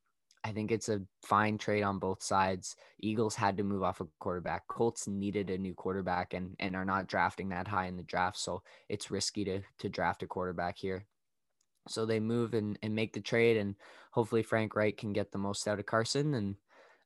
[0.44, 2.76] I think it's a fine trade on both sides.
[3.00, 4.68] Eagles had to move off a quarterback.
[4.68, 8.38] Colts needed a new quarterback and and are not drafting that high in the draft,
[8.38, 11.06] so it's risky to to draft a quarterback here.
[11.88, 13.74] So they move and, and make the trade, and
[14.12, 16.54] hopefully Frank Reich can get the most out of Carson, and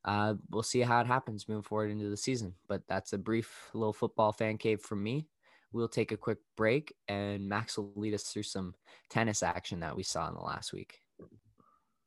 [0.05, 2.55] uh, we'll see how it happens moving forward into the season.
[2.69, 5.29] But that's a brief little football fan cave from me.
[5.73, 8.75] We'll take a quick break, and Max will lead us through some
[9.11, 11.01] tennis action that we saw in the last week.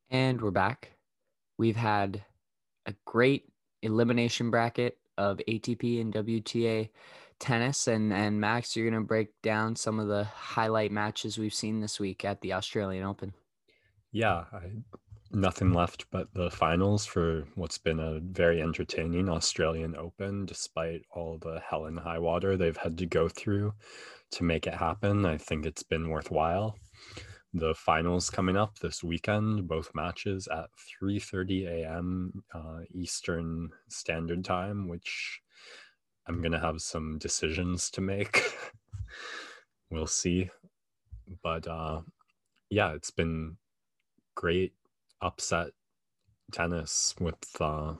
[0.09, 0.97] And we're back
[1.57, 2.23] we've had
[2.85, 3.49] a great
[3.81, 6.89] elimination bracket of ATP and WTA
[7.39, 7.87] tennis.
[7.87, 11.81] And, and Max, you're going to break down some of the highlight matches we've seen
[11.81, 13.33] this week at the Australian Open.
[14.11, 14.71] Yeah, I,
[15.31, 21.37] nothing left but the finals for what's been a very entertaining Australian Open, despite all
[21.39, 23.73] the hell and high water they've had to go through
[24.31, 25.25] to make it happen.
[25.25, 26.75] I think it's been worthwhile.
[27.53, 30.69] The finals coming up this weekend both matches at
[31.01, 35.41] 3.30 a.m uh, eastern standard time which
[36.27, 38.53] i'm gonna have some decisions to make.
[39.89, 40.49] We'll see.
[41.41, 42.01] But uh,
[42.69, 43.57] yeah it's been
[44.35, 44.73] great
[45.21, 45.67] upset
[46.51, 47.93] tennis with uh,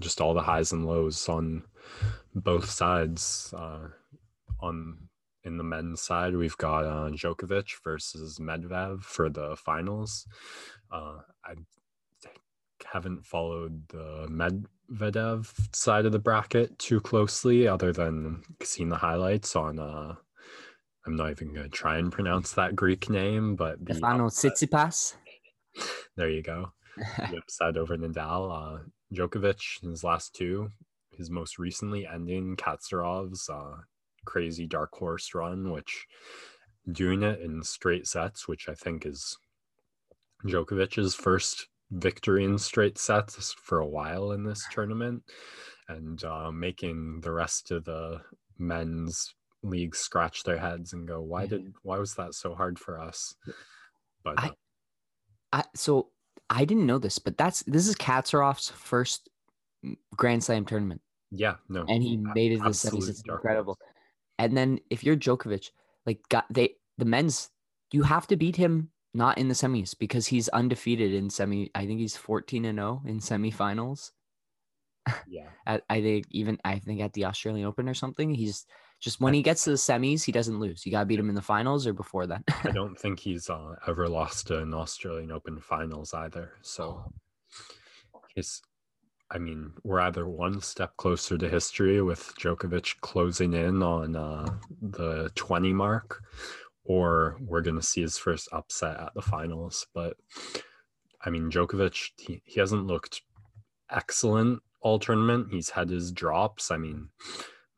[0.00, 1.62] just all the highs and lows on
[2.34, 3.88] both sides uh,
[4.60, 5.08] on
[5.44, 10.26] in the men's side, we've got uh, Djokovic versus Medvedev for the finals.
[10.92, 11.54] Uh, I
[12.84, 19.56] haven't followed the Medvedev side of the bracket too closely, other than seeing the highlights
[19.56, 19.78] on.
[19.78, 20.14] Uh,
[21.06, 25.14] I'm not even going to try and pronounce that Greek name, but the final Tsitsipas.
[26.16, 26.72] There you go.
[26.96, 28.50] the upside over Nadal.
[28.50, 28.82] Uh,
[29.14, 30.70] Djokovic, his last two,
[31.16, 33.76] his most recently ending Karatsev's uh,
[34.24, 36.06] crazy dark horse run, which
[36.90, 39.38] doing it in straight sets, which I think is
[40.44, 45.22] Djokovic's first victory in straight sets for a while in this tournament,
[45.88, 48.20] and uh, making the rest of the
[48.58, 51.74] men's league scratch their heads and go, "Why did?
[51.82, 53.34] Why was that so hard for us?"
[54.24, 54.50] But uh, I
[55.74, 56.08] so
[56.48, 59.28] I didn't know this, but that's this is Karatsev's first
[60.16, 61.00] Grand Slam tournament.
[61.30, 63.08] Yeah, no, and he made it to the semis.
[63.08, 63.78] It's incredible.
[64.38, 65.70] And then if you're Djokovic,
[66.06, 67.50] like got they the men's,
[67.92, 71.70] you have to beat him not in the semis because he's undefeated in semi.
[71.74, 74.10] I think he's 14 and 0 in semifinals.
[75.28, 75.48] Yeah.
[75.66, 78.66] at, I think even I think at the Australian Open or something, he's
[79.00, 80.84] just when he gets to the semis, he doesn't lose.
[80.84, 82.42] You got to beat him in the finals or before that.
[82.64, 86.52] I don't think he's uh, ever lost an Australian Open finals either.
[86.62, 87.12] So
[88.14, 88.20] oh.
[88.34, 88.60] his
[89.30, 94.46] I mean, we're either one step closer to history with Djokovic closing in on uh,
[94.82, 96.20] the 20 mark,
[96.84, 99.86] or we're going to see his first upset at the finals.
[99.94, 100.16] But
[101.24, 103.22] I mean, Djokovic, he, he hasn't looked
[103.88, 105.48] excellent all tournament.
[105.52, 106.72] He's had his drops.
[106.72, 107.10] I mean,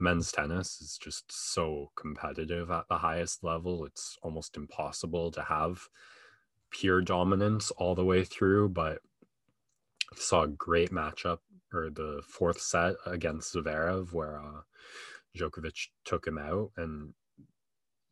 [0.02, 3.84] men's tennis is just so competitive at the highest level.
[3.86, 5.88] It's almost impossible to have
[6.70, 8.98] pure dominance all the way through, but
[10.16, 11.38] saw a great matchup
[11.72, 14.60] or the fourth set against Zverev where uh,
[15.38, 17.14] Djokovic took him out and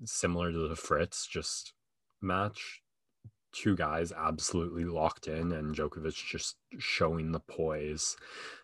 [0.05, 1.75] similar to the Fritz just
[2.23, 2.81] match
[3.53, 8.17] two guys absolutely locked in and Djokovic just showing the poise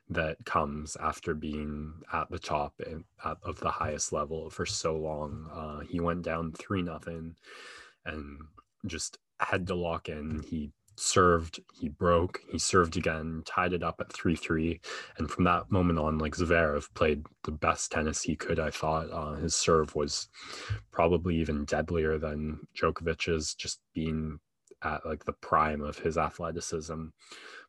[0.09, 4.97] that comes after being at the top and at, of the highest level for so
[4.97, 5.49] long.
[5.53, 7.35] Uh, he went down three nothing
[8.05, 8.39] and
[8.87, 10.45] just had to lock in.
[10.47, 14.81] He served, he broke, he served again, tied it up at 3 3.
[15.19, 19.11] And from that moment on, like Zverev played the best tennis he could, I thought.
[19.11, 20.29] Uh, his serve was
[20.93, 24.39] probably even deadlier than Djokovic's, just being
[24.87, 27.07] at like the prime of his athleticism.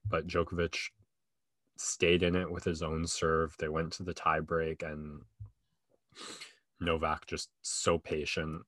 [0.09, 0.77] But Djokovic
[1.77, 3.55] stayed in it with his own serve.
[3.57, 5.21] They went to the tiebreak, and
[6.79, 8.63] Novak just so patient,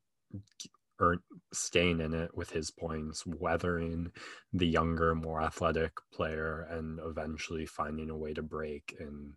[0.99, 1.17] or
[1.53, 4.11] staying in it with his points, weathering
[4.51, 9.33] the younger, more athletic player, and eventually finding a way to break and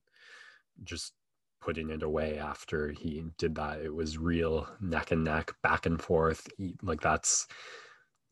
[0.82, 1.12] just
[1.60, 3.80] putting it away after he did that.
[3.80, 6.48] It was real neck and neck, back and forth.
[6.82, 7.46] Like that's,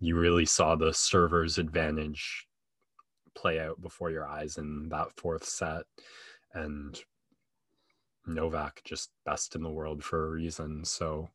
[0.00, 2.46] you really saw the server's advantage
[3.34, 5.84] play out before your eyes in that fourth set.
[6.54, 6.98] And
[8.26, 10.84] Novak just best in the world for a reason.
[10.84, 11.28] So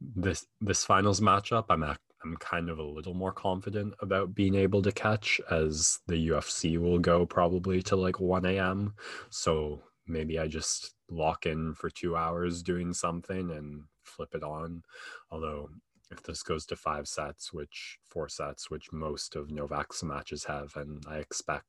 [0.00, 4.82] this this finals matchup, I'm I'm kind of a little more confident about being able
[4.82, 8.94] to catch as the UFC will go probably to like 1 a.m.
[9.30, 14.82] So maybe I just lock in for two hours doing something and flip it on.
[15.30, 15.70] Although
[16.10, 20.76] if this goes to five sets, which four sets, which most of Novak's matches have,
[20.76, 21.66] and I expect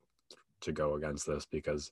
[0.62, 1.92] to go against this because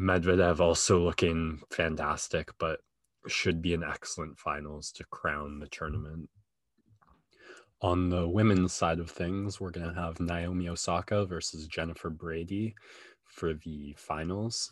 [0.00, 2.80] Medvedev also looking fantastic, but
[3.26, 6.28] should be an excellent finals to crown the tournament.
[7.80, 12.74] On the women's side of things, we're going to have Naomi Osaka versus Jennifer Brady
[13.24, 14.70] for the finals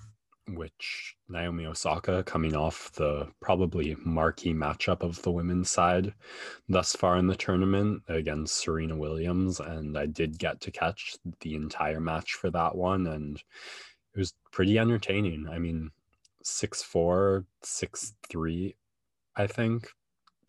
[0.49, 6.13] which Naomi Osaka coming off the probably marquee matchup of the women's side
[6.69, 9.61] thus far in the tournament against Serena Williams.
[9.61, 13.07] And I did get to catch the entire match for that one.
[13.07, 13.37] And
[14.15, 15.47] it was pretty entertaining.
[15.49, 15.91] I mean,
[16.43, 18.75] 6 4, 6 3,
[19.37, 19.89] I think,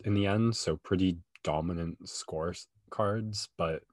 [0.05, 0.55] in the end.
[0.55, 3.83] So pretty dominant scores cards, but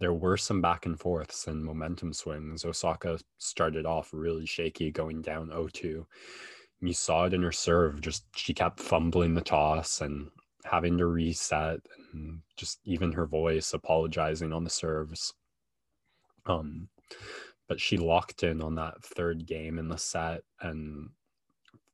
[0.00, 2.64] there were some back and forths and momentum swings.
[2.64, 6.04] Osaka started off really shaky, going down 0-2.
[6.80, 8.00] You saw it in her serve.
[8.00, 10.30] Just she kept fumbling the toss and
[10.64, 11.80] having to reset,
[12.14, 15.34] and just even her voice apologizing on the serves.
[16.46, 16.88] Um,
[17.68, 21.10] but she locked in on that third game in the set and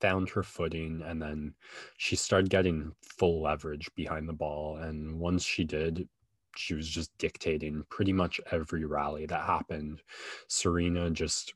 [0.00, 1.54] found her footing and then
[1.96, 6.07] she started getting full leverage behind the ball and once she did
[6.59, 10.02] she was just dictating pretty much every rally that happened.
[10.48, 11.54] Serena just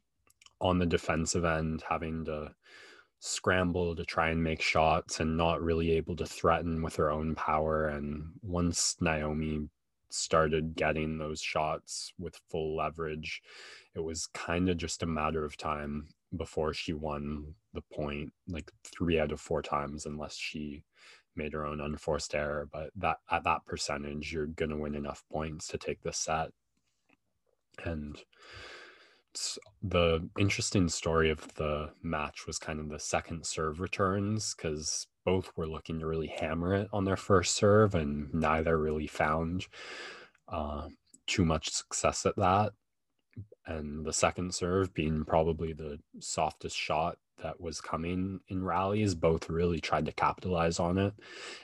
[0.60, 2.54] on the defensive end, having to
[3.18, 7.34] scramble to try and make shots and not really able to threaten with her own
[7.34, 7.88] power.
[7.88, 9.68] And once Naomi
[10.10, 13.42] started getting those shots with full leverage,
[13.94, 18.70] it was kind of just a matter of time before she won the point, like
[18.84, 20.82] three out of four times, unless she
[21.36, 25.66] made her own unforced error, but that at that percentage, you're gonna win enough points
[25.68, 26.50] to take the set.
[27.84, 28.18] And
[29.82, 35.52] the interesting story of the match was kind of the second serve returns because both
[35.56, 39.66] were looking to really hammer it on their first serve, and neither really found
[40.48, 40.88] uh,
[41.26, 42.72] too much success at that.
[43.66, 49.48] And the second serve being probably the softest shot that was coming in rallies both
[49.48, 51.14] really tried to capitalize on it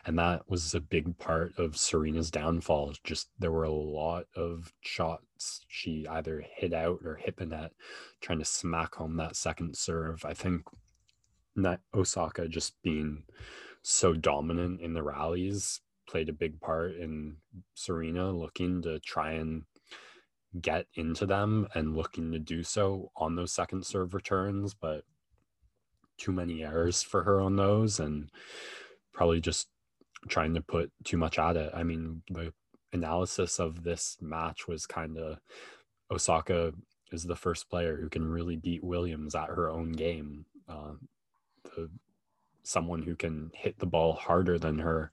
[0.05, 2.95] and that was a big part of serena's downfall.
[3.05, 7.73] Just there were a lot of shots she either hit out or hit the net
[8.21, 10.25] trying to smack home that second serve.
[10.25, 10.63] I think
[11.57, 13.23] that osaka just being
[13.83, 17.37] so dominant in the rallies played a big part in
[17.75, 19.63] serena looking to try and
[20.61, 25.05] get into them and looking to do so on those second serve returns but
[26.19, 28.31] too many errors for her on those and
[29.13, 29.69] probably just
[30.29, 31.71] trying to put too much at it.
[31.75, 32.53] I mean, the
[32.93, 35.39] analysis of this match was kind of
[36.11, 36.73] Osaka
[37.13, 40.45] is the first player who can really beat Williams at her own game.
[40.69, 40.93] Uh,
[41.65, 41.91] the,
[42.67, 45.13] someone who can hit the ball harder than her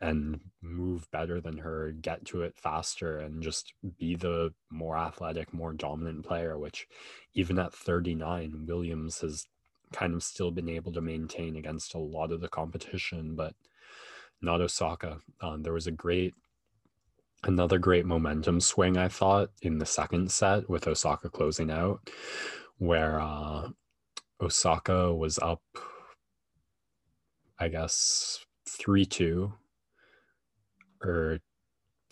[0.00, 5.52] and move better than her, get to it faster, and just be the more athletic,
[5.52, 6.86] more dominant player, which
[7.34, 9.46] even at 39, Williams has
[9.92, 13.54] kind of still been able to maintain against a lot of the competition, but
[14.40, 15.18] not Osaka.
[15.40, 16.34] Um, there was a great,
[17.44, 22.10] another great momentum swing, I thought, in the second set with Osaka closing out,
[22.78, 23.68] where uh,
[24.40, 25.62] Osaka was up,
[27.58, 29.52] I guess, 3 2
[31.02, 31.38] or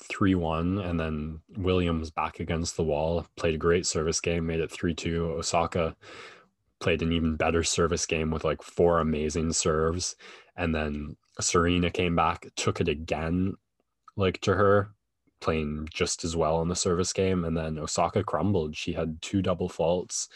[0.03, 0.79] 3 1.
[0.79, 4.95] And then Williams back against the wall, played a great service game, made it 3
[4.95, 5.35] 2.
[5.39, 5.97] Osaka
[6.81, 10.17] played an even better service game with like four amazing serves.
[10.57, 13.55] And then Serena came back, took it again,
[14.17, 14.91] like to her,
[15.41, 17.45] playing just as well in the service game.
[17.45, 18.77] And then Osaka crumbled.
[18.77, 20.29] She had two double faults.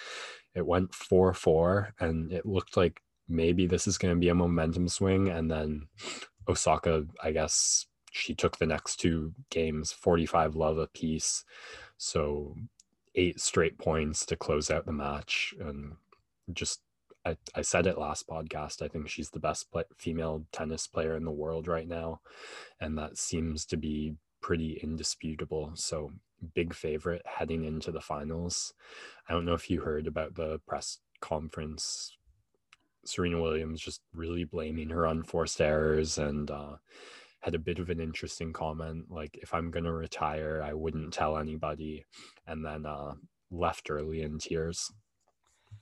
[0.55, 4.35] It went 4 4, and it looked like maybe this is going to be a
[4.35, 5.29] momentum swing.
[5.29, 5.87] And then
[6.49, 11.45] Osaka, I guess she took the next two games 45 love a piece.
[11.97, 12.57] So
[13.15, 15.55] eight straight points to close out the match.
[15.61, 15.97] And
[16.55, 16.81] just
[17.25, 18.83] I, I said it last podcast.
[18.83, 22.21] I think she's the best play, female tennis player in the world right now.
[22.81, 25.73] And that seems to be pretty indisputable.
[25.75, 26.13] So,
[26.55, 28.73] big favorite heading into the finals.
[29.29, 32.17] I don't know if you heard about the press conference.
[33.05, 36.77] Serena Williams just really blaming her unforced errors and uh,
[37.41, 41.13] had a bit of an interesting comment like, if I'm going to retire, I wouldn't
[41.13, 42.07] tell anybody.
[42.47, 43.15] And then uh,
[43.51, 44.91] left early in tears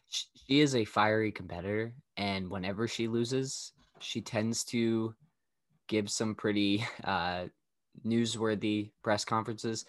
[0.09, 5.15] she is a fiery competitor and whenever she loses she tends to
[5.89, 7.45] give some pretty uh,
[8.07, 9.85] newsworthy press conferences,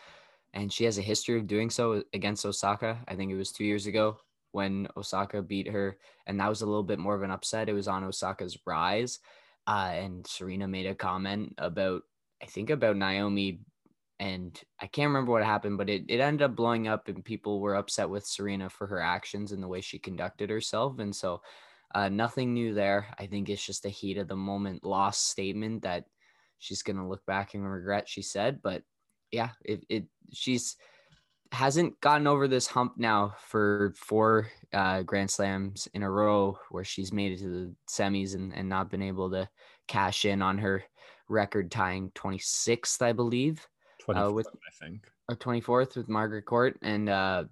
[0.54, 3.00] and she has a history of doing so against Osaka.
[3.08, 4.18] I think it was two years ago
[4.52, 7.70] when Osaka beat her, and that was a little bit more of an upset.
[7.70, 9.20] It was on Osaka's rise,
[9.68, 12.02] uh, and Serena made a comment about
[12.42, 13.60] I think about Naomi,
[14.20, 17.60] and I can't remember what happened, but it, it ended up blowing up, and people
[17.60, 21.42] were upset with Serena for her actions and the way she conducted herself, and so.
[21.96, 23.08] Uh, nothing new there.
[23.18, 26.06] I think it's just a heat of the moment loss statement that
[26.60, 28.62] she's gonna look back and regret she said.
[28.62, 28.84] But
[29.32, 30.76] yeah, it, it she's
[31.52, 36.84] hasn't gotten over this hump now for four uh, Grand Slams in a row where
[36.84, 39.50] she's made it to the semis and, and not been able to
[39.88, 40.84] cash in on her
[41.28, 43.68] record tying 26th, I believe.
[44.16, 45.08] 24th, uh, with, I think.
[45.30, 46.78] Or 24th with Margaret Court.
[46.82, 47.46] And uh,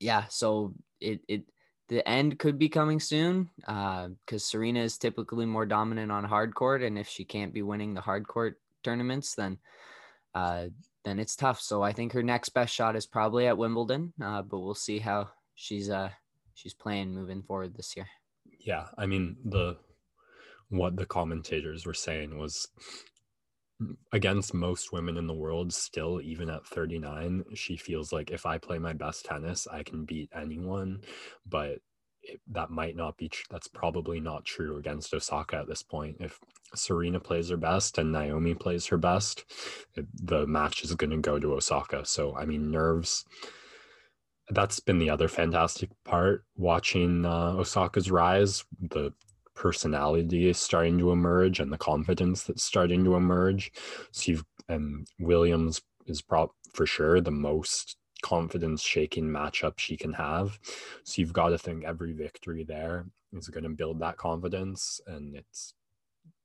[0.00, 1.44] yeah, so it, it,
[1.88, 6.24] the end could be coming soon Uh, because uh, Serena is typically more dominant on
[6.24, 6.82] hard court.
[6.82, 9.58] And if she can't be winning the hard court tournaments, then
[10.34, 10.66] uh,
[11.04, 11.60] then it's tough.
[11.60, 14.98] So I think her next best shot is probably at Wimbledon, uh, but we'll see
[14.98, 16.10] how she's uh
[16.54, 18.06] she's playing moving forward this year.
[18.58, 19.78] Yeah, I mean the
[20.68, 22.68] what the commentators were saying was
[24.12, 28.56] against most women in the world still even at 39 she feels like if i
[28.56, 31.02] play my best tennis i can beat anyone
[31.46, 31.80] but
[32.28, 36.16] it, that might not be tr- that's probably not true against Osaka at this point.
[36.20, 36.38] If
[36.74, 39.44] Serena plays her best and Naomi plays her best,
[39.94, 42.04] it, the match is going to go to Osaka.
[42.04, 43.24] So I mean, nerves.
[44.48, 48.64] That's been the other fantastic part watching uh, Osaka's rise.
[48.80, 49.12] The
[49.56, 53.72] personality is starting to emerge and the confidence that's starting to emerge.
[54.12, 60.12] So you've and Williams is prop for sure the most confidence shaking matchup she can
[60.12, 60.58] have.
[61.04, 65.36] So you've got to think every victory there is going to build that confidence and
[65.36, 65.74] it's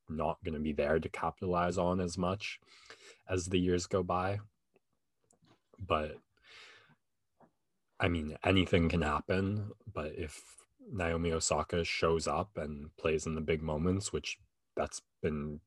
[0.09, 2.59] not going to be there to capitalize on as much
[3.29, 4.39] as the years go by.
[5.79, 6.17] But
[7.99, 9.71] I mean, anything can happen.
[9.91, 10.41] But if
[10.91, 14.37] Naomi Osaka shows up and plays in the big moments, which
[14.75, 15.59] that's been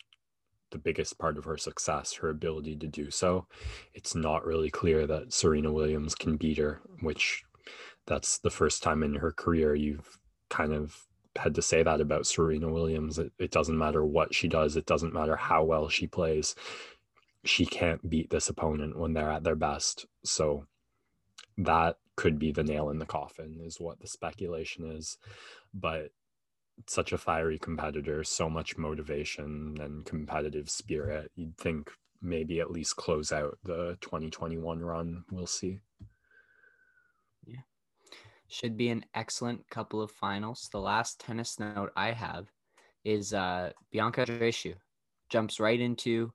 [0.71, 3.47] the biggest part of her success, her ability to do so.
[3.95, 7.45] It's not really clear that Serena Williams can beat her, which
[8.07, 10.19] that's the first time in her career you've
[10.51, 11.07] kind of
[11.37, 13.19] had to say that about Serena Williams.
[13.19, 16.55] It, it doesn't matter what she does, it doesn't matter how well she plays.
[17.45, 20.07] She can't beat this opponent when they're at their best.
[20.25, 20.67] So
[21.59, 25.19] that could be the nail in the coffin, is what the speculation is.
[25.73, 26.11] But
[26.87, 31.31] such a fiery competitor, so much motivation and competitive spirit.
[31.37, 31.91] You'd think
[32.21, 35.25] maybe at least close out the 2021 run.
[35.31, 35.81] We'll see.
[37.47, 37.61] Yeah.
[38.49, 40.69] Should be an excellent couple of finals.
[40.73, 42.47] The last tennis note I have
[43.05, 44.75] is uh, Bianca Andreescu
[45.29, 46.33] jumps right into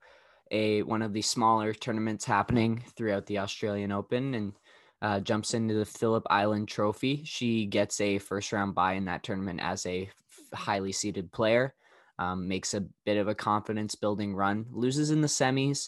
[0.52, 4.54] a one of the smaller tournaments happening throughout the Australian Open and
[5.02, 7.24] uh, jumps into the Phillip Island Trophy.
[7.26, 10.10] She gets a first round bye in that tournament as a
[10.54, 11.74] highly seeded player.
[12.18, 15.88] Um, makes a bit of a confidence building run, loses in the semis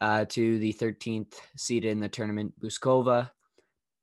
[0.00, 3.30] uh, to the 13th seeded in the tournament, Bouzkova.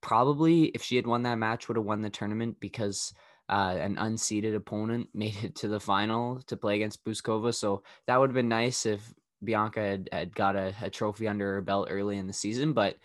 [0.01, 3.13] Probably, if she had won that match, would have won the tournament because
[3.49, 7.53] uh, an unseeded opponent made it to the final to play against Bouzkova.
[7.53, 11.55] So that would have been nice if Bianca had, had got a, a trophy under
[11.55, 12.73] her belt early in the season.
[12.73, 12.97] But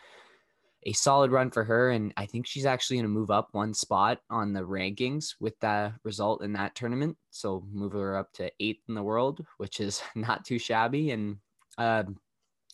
[0.87, 1.91] a solid run for her.
[1.91, 5.59] And I think she's actually going to move up one spot on the rankings with
[5.61, 7.17] that result in that tournament.
[7.31, 11.11] So move her up to eighth in the world, which is not too shabby.
[11.11, 11.37] And
[11.79, 12.05] uh,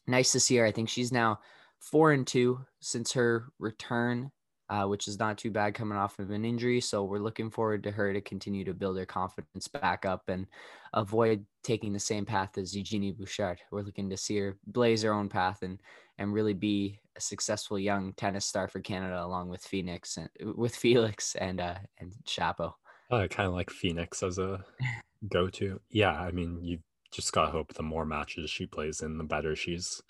[0.06, 0.66] nice to see her.
[0.66, 1.40] I think she's now
[1.78, 4.30] four and two since her return
[4.70, 6.80] uh, which is not too bad coming off of an injury.
[6.80, 10.46] So we're looking forward to her to continue to build her confidence back up and
[10.94, 13.58] avoid taking the same path as Eugenie Bouchard.
[13.72, 15.80] We're looking to see her blaze her own path and
[16.20, 20.76] and really be a successful young tennis star for Canada, along with Phoenix and with
[20.76, 22.74] Felix and uh, and Shapo.
[23.10, 24.64] I kind of like Phoenix as a
[25.32, 25.80] go-to.
[25.90, 26.78] Yeah, I mean, you
[27.10, 30.00] just gotta hope the more matches she plays in, the better she's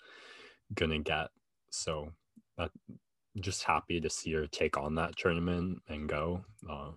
[0.75, 1.29] gonna get.
[1.71, 2.11] So
[2.57, 2.71] that
[3.39, 6.43] just happy to see her take on that tournament and go.
[6.69, 6.91] Uh,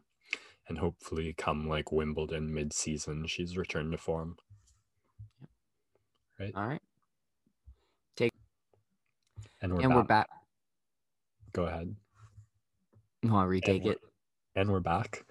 [0.68, 4.36] and hopefully, come like Wimbledon mid season, she's returned to form.
[6.40, 6.52] Right.
[6.56, 6.82] All right.
[9.62, 9.96] And we're, and back.
[9.96, 10.28] we're back.
[11.52, 11.94] Go ahead.
[13.22, 13.98] You want to retake and it?
[14.56, 15.24] And we're back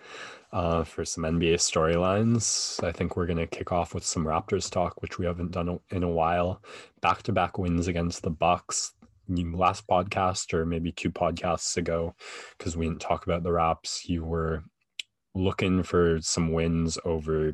[0.52, 2.84] uh, for some NBA storylines.
[2.84, 5.80] I think we're going to kick off with some Raptors talk, which we haven't done
[5.92, 6.62] in a while.
[7.02, 8.94] Back to back wins against the Bucks
[9.28, 12.16] last podcast or maybe two podcasts ago,
[12.58, 14.64] because we didn't talk about the Raps, you were
[15.36, 17.54] looking for some wins over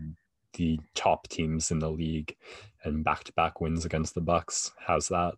[0.54, 2.36] the top teams in the league
[2.84, 4.72] and back-to-back wins against the Bucks.
[4.80, 5.36] How's that?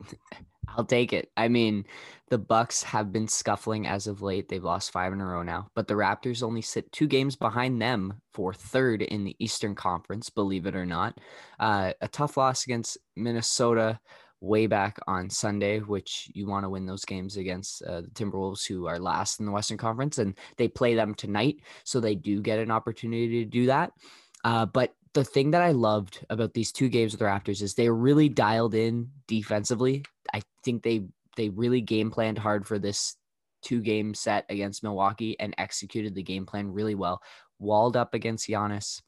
[0.76, 1.30] I'll take it.
[1.36, 1.86] I mean,
[2.28, 4.48] the Bucks have been scuffling as of late.
[4.48, 7.80] They've lost five in a row now, but the Raptors only sit two games behind
[7.80, 10.28] them for third in the Eastern Conference.
[10.28, 11.18] Believe it or not,
[11.58, 13.98] uh, a tough loss against Minnesota
[14.40, 18.66] way back on Sunday, which you want to win those games against uh, the Timberwolves,
[18.66, 22.40] who are last in the Western Conference, and they play them tonight, so they do
[22.40, 23.92] get an opportunity to do that.
[24.44, 27.74] Uh, but the thing that I loved about these two games with the Raptors is
[27.74, 30.04] they really dialed in defensively.
[30.32, 31.06] I think they
[31.36, 33.16] they really game planned hard for this
[33.60, 37.20] two game set against Milwaukee and executed the game plan really well.
[37.58, 39.02] Walled up against Giannis,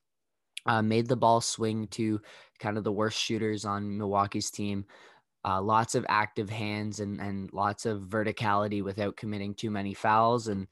[0.67, 2.21] uh, made the ball swing to
[2.59, 4.87] kind of the worst shooters on Milwaukee's team.
[5.45, 10.49] Uh, lots of active hands and and lots of verticality without committing too many fouls,
[10.49, 10.67] and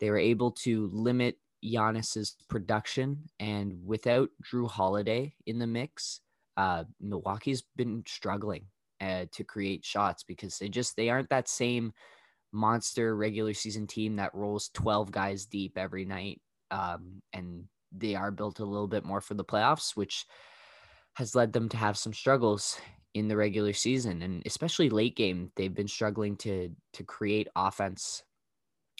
[0.00, 3.28] they were able to limit Giannis's production.
[3.40, 6.20] And without Jrue Holiday in the mix,
[6.56, 8.66] uh, Milwaukee's been struggling
[9.00, 11.92] uh, to create shots because they just they aren't that same
[12.52, 16.40] monster regular season team that rolls 12 guys deep every night
[16.70, 20.26] um, and they are built a little bit more for the playoffs which
[21.14, 22.78] has led them to have some struggles
[23.14, 28.22] in the regular season and especially late game they've been struggling to to create offense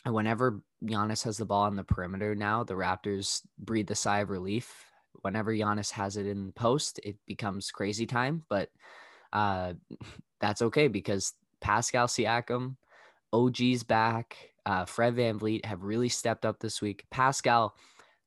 [0.05, 4.31] whenever Giannis has the ball on the perimeter now the Raptors breathe a sigh of
[4.31, 4.85] relief
[5.21, 8.69] whenever Giannis has it in post it becomes crazy time but
[9.33, 9.75] uh,
[10.41, 12.77] that's okay because Pascal Siakam,
[13.33, 14.37] OG's back.
[14.67, 17.05] Uh, Fred VanVleet have really stepped up this week.
[17.11, 17.75] Pascal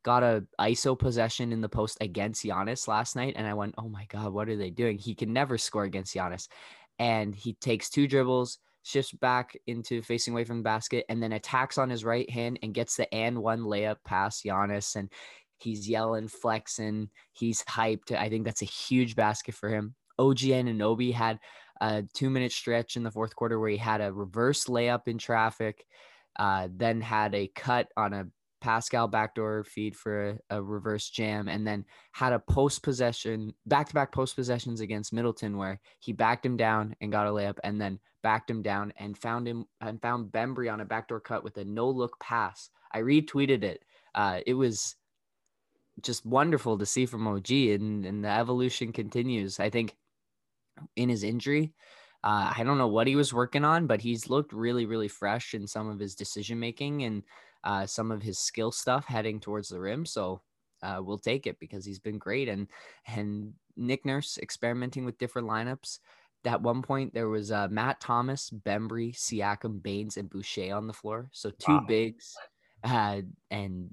[0.04, 3.88] got a ISO possession in the post against Giannis last night, and I went, "Oh
[3.88, 4.98] my god, what are they doing?
[4.98, 6.48] He can never score against Giannis."
[7.00, 11.34] And he takes two dribbles, shifts back into facing away from the basket, and then
[11.34, 15.12] attacks on his right hand and gets the and one layup past Giannis, and
[15.58, 18.12] he's yelling, flexing, he's hyped.
[18.12, 19.96] I think that's a huge basket for him.
[20.20, 21.40] OG Anunoby had
[21.82, 25.18] a two minute stretch in the fourth quarter where he had a reverse layup in
[25.18, 25.86] traffic,
[26.38, 28.28] uh, then had a cut on a
[28.62, 33.88] Pascal backdoor feed for a, a, reverse jam, and then had a post possession, back
[33.88, 37.58] to back post possessions against Middleton where he backed him down and got a layup,
[37.64, 41.44] and then backed him down and found him and found Bembry on a backdoor cut
[41.44, 42.72] with a no look pass.
[42.92, 43.86] I retweeted it.
[44.16, 44.96] Uh, it was
[46.02, 49.60] just wonderful to see from OG, and, and the evolution continues.
[49.60, 49.96] I think
[50.96, 51.76] in his injury.
[52.24, 55.54] Uh, I don't know what he was working on, but he's looked really, really fresh
[55.54, 57.22] in some of his decision making and
[57.64, 60.04] uh, some of his skill stuff heading towards the rim.
[60.04, 60.42] So
[60.82, 62.50] uh, we'll take it because he's been great.
[62.50, 62.68] And
[63.06, 66.00] and Nick Nurse experimenting with different lineups.
[66.46, 70.94] At one point, there was uh, Matt Thomas, Bembry, Siakam, Baynes, and Boucher on the
[70.94, 71.30] floor.
[71.32, 71.86] So two wow.
[71.88, 72.36] bigs,
[72.84, 73.90] uh, and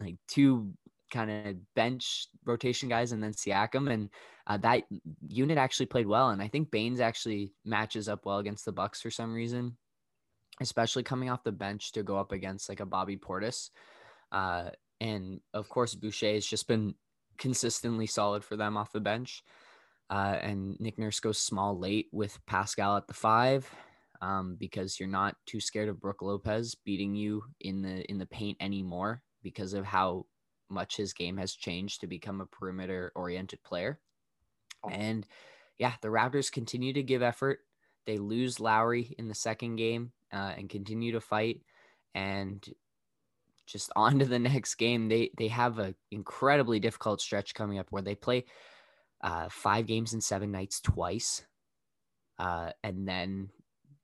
[0.00, 0.72] like two
[1.10, 3.90] kind of bench rotation guys, and then Siakam.
[3.90, 4.10] And
[4.46, 4.84] uh, that
[5.26, 9.00] unit actually played well, and I think Baynes actually matches up well against the Bucks
[9.00, 9.76] for some reason,
[10.60, 13.70] especially coming off the bench to go up against like a Bobby Portis,
[14.32, 14.70] uh,
[15.00, 16.94] and of course Boucher has just been
[17.38, 19.42] consistently solid for them off the bench.
[20.08, 23.68] Uh, and Nick Nurse goes small late with Pascal at the five,
[24.20, 28.26] um, because you're not too scared of Brook Lopez beating you in the in the
[28.26, 30.26] paint anymore because of how
[30.68, 34.00] much his game has changed to become a perimeter oriented player.
[34.90, 35.26] And
[35.78, 37.60] yeah, the Raptors continue to give effort.
[38.06, 41.62] They lose Lowry in the second game uh, and continue to fight.
[42.14, 42.66] And
[43.66, 45.08] just on to the next game.
[45.08, 48.44] They they have an incredibly difficult stretch coming up where they play
[49.22, 51.44] uh, five games in seven nights twice,
[52.38, 53.50] uh, and then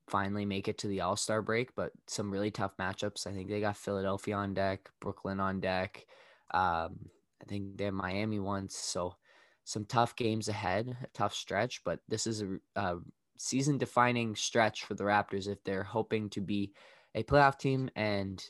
[0.09, 1.75] finally make it to the All Star break.
[1.75, 3.27] But some really tough matchups.
[3.27, 6.05] I think they got Philadelphia on deck, Brooklyn on deck.
[6.53, 7.11] Um,
[7.41, 8.77] I think they're Miami once.
[8.77, 9.17] So
[9.65, 12.97] some tough games ahead, a tough stretch, but this is a, a
[13.37, 16.73] season defining stretch for the Raptors if they're hoping to be
[17.15, 18.45] a playoff team and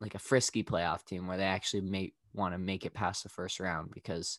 [0.00, 3.28] like a frisky playoff team where they actually may want to make it past the
[3.28, 4.38] first round because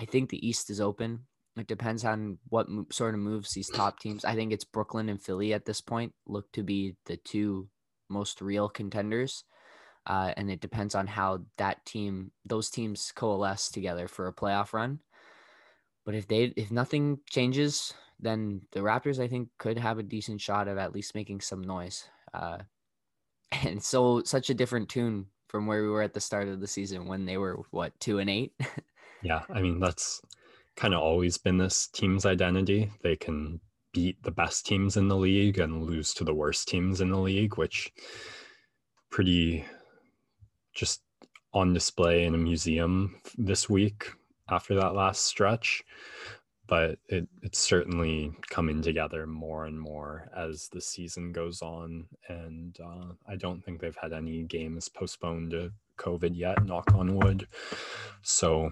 [0.00, 1.26] I think the East is open.
[1.56, 4.24] It depends on what sort of moves these top teams.
[4.24, 7.68] I think it's Brooklyn and Philly at this point look to be the two
[8.08, 9.44] most real contenders.
[10.06, 14.72] Uh, and it depends on how that team, those teams coalesce together for a playoff
[14.72, 15.00] run.
[16.06, 20.40] But if they if nothing changes, then the Raptors I think could have a decent
[20.40, 22.08] shot of at least making some noise.
[22.32, 22.58] Uh,
[23.64, 26.66] and so such a different tune from where we were at the start of the
[26.66, 28.52] season when they were what two and eight.
[29.22, 30.20] yeah, I mean that's
[30.76, 32.90] kind of always been this team's identity.
[33.02, 33.60] They can
[33.92, 37.18] beat the best teams in the league and lose to the worst teams in the
[37.18, 37.92] league, which
[39.10, 39.64] pretty
[40.74, 41.02] just
[41.52, 44.12] on display in a museum this week
[44.50, 45.82] after that last stretch.
[46.68, 52.06] But it, it's certainly coming together more and more as the season goes on.
[52.28, 57.16] And uh, i don't think they've had any games postponed to covid yet knock on
[57.16, 57.48] wood.
[58.22, 58.70] So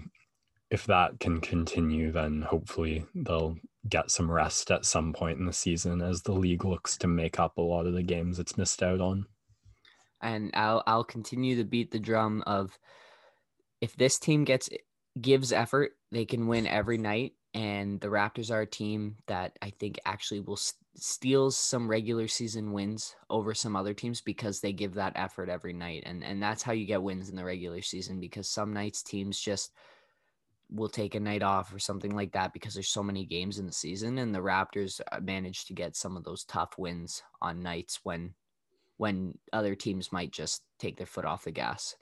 [0.69, 3.55] if that can continue then hopefully they'll
[3.87, 7.39] get some rest at some point in the season as the league looks to make
[7.39, 9.25] up a lot of the games it's missed out on
[10.21, 12.77] and I'll I'll continue to beat the drum of
[13.81, 14.69] if this team gets
[15.19, 17.33] gives effort, they can win every night.
[17.53, 20.59] And the Raptors are a team that I think actually will
[20.95, 25.73] steals some regular season wins over some other teams because they give that effort every
[25.73, 26.03] night.
[26.05, 29.39] And and that's how you get wins in the regular season because some nights teams
[29.39, 29.71] just
[30.69, 33.65] will take a night off or something like that because there's so many games in
[33.65, 37.61] the season and the Raptors uh, managed to get some of those tough wins on
[37.61, 38.33] nights when
[38.97, 41.95] when other teams might just take their foot off the gas.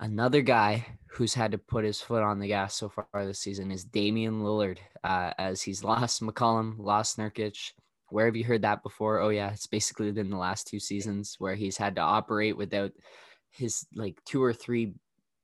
[0.00, 3.70] Another guy who's had to put his foot on the gas so far this season
[3.70, 7.72] is Damian Lillard, uh, as he's lost McCollum, lost Nurkic.
[8.10, 9.20] Where have you heard that before?
[9.20, 12.92] Oh yeah, it's basically been the last two seasons where he's had to operate without
[13.50, 14.94] his like two or three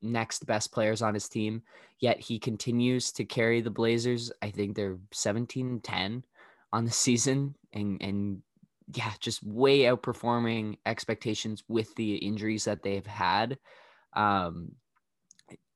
[0.01, 1.61] next best players on his team.
[1.99, 4.31] Yet he continues to carry the Blazers.
[4.41, 6.23] I think they're 17-10
[6.73, 8.41] on the season and and
[8.93, 13.57] yeah, just way outperforming expectations with the injuries that they've had.
[14.13, 14.73] Um,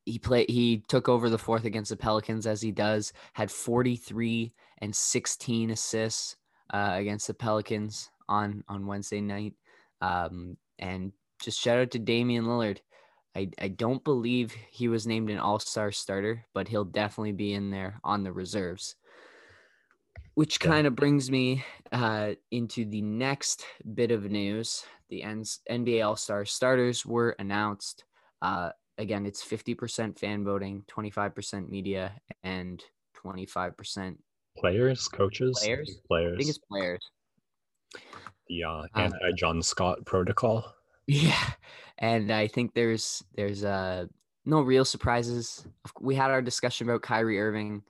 [0.06, 4.54] he played he took over the fourth against the Pelicans as he does, had 43
[4.80, 6.36] and 16 assists
[6.74, 9.54] uh, against the Pelicans on on Wednesday night.
[10.02, 11.12] Um, and
[11.42, 12.80] just shout out to Damian Lillard.
[13.36, 17.70] I, I don't believe he was named an all-star starter, but he'll definitely be in
[17.70, 18.96] there on the reserves
[20.36, 20.70] which yeah.
[20.70, 23.66] kind of brings me uh, into the next
[23.96, 24.86] bit of news.
[25.10, 28.04] The NBA All Star starters were announced.
[28.42, 32.14] Uh, again, it's 50% fan voting, 25% media,
[32.44, 32.84] and
[33.26, 34.18] 25%
[34.58, 35.98] players, coaches, players.
[36.08, 36.34] Players.
[36.34, 37.10] I think it's players.
[38.48, 40.66] The uh, uh anti John Scott protocol.
[41.08, 41.52] Yeah,
[41.98, 44.06] and I think there's there's uh
[44.46, 45.66] no real surprises.
[46.00, 47.84] We had our discussion about Kyrie Irving,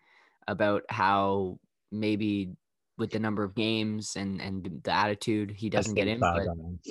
[0.47, 1.59] about how
[1.91, 2.55] maybe
[2.97, 6.19] with the number of games and and the attitude he doesn't get in.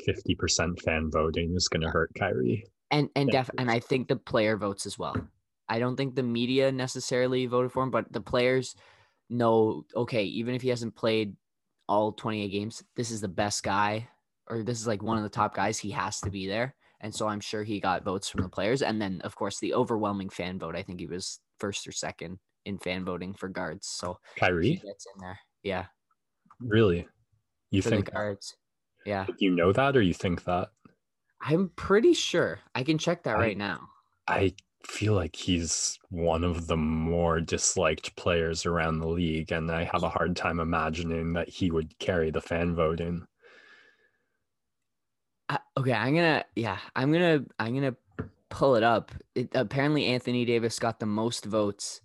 [0.05, 2.65] Fifty percent fan voting is going to hurt Kyrie.
[2.91, 5.17] And and def and I think the player votes as well.
[5.69, 8.77] I don't think the media necessarily voted for him, but the players
[9.31, 9.85] know.
[9.97, 11.35] Okay, even if he hasn't played
[11.89, 14.09] all 28 games, this is the best guy,
[14.47, 15.79] or this is like one of the top guys.
[15.79, 16.75] He has to be there,
[17.05, 18.81] and so I'm sure he got votes from the players.
[18.81, 20.75] And then of course the overwhelming fan vote.
[20.75, 23.87] I think he was first or second in fan voting for guards.
[23.87, 25.39] So Kyrie gets in there.
[25.63, 25.85] Yeah.
[26.61, 27.07] Really?
[27.71, 28.57] You for think guards?
[29.05, 29.27] Yeah.
[29.39, 30.71] You know that, or you think that?
[31.43, 32.61] I'm pretty sure.
[32.75, 33.81] I can check that I, right now.
[34.27, 34.55] I
[34.87, 40.05] feel like he's one of the more disliked players around the league, and I have
[40.05, 43.27] a hard time imagining that he would carry the fan voting.
[45.77, 47.97] Okay, I'm gonna yeah, I'm gonna I'm gonna
[48.49, 49.11] pull it up.
[49.35, 52.01] It, apparently, Anthony Davis got the most votes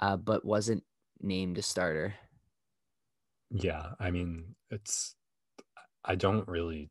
[0.00, 0.82] uh, but wasn't
[1.20, 2.14] named a starter.
[3.50, 5.16] Yeah, I mean, it's
[6.04, 6.90] I don't really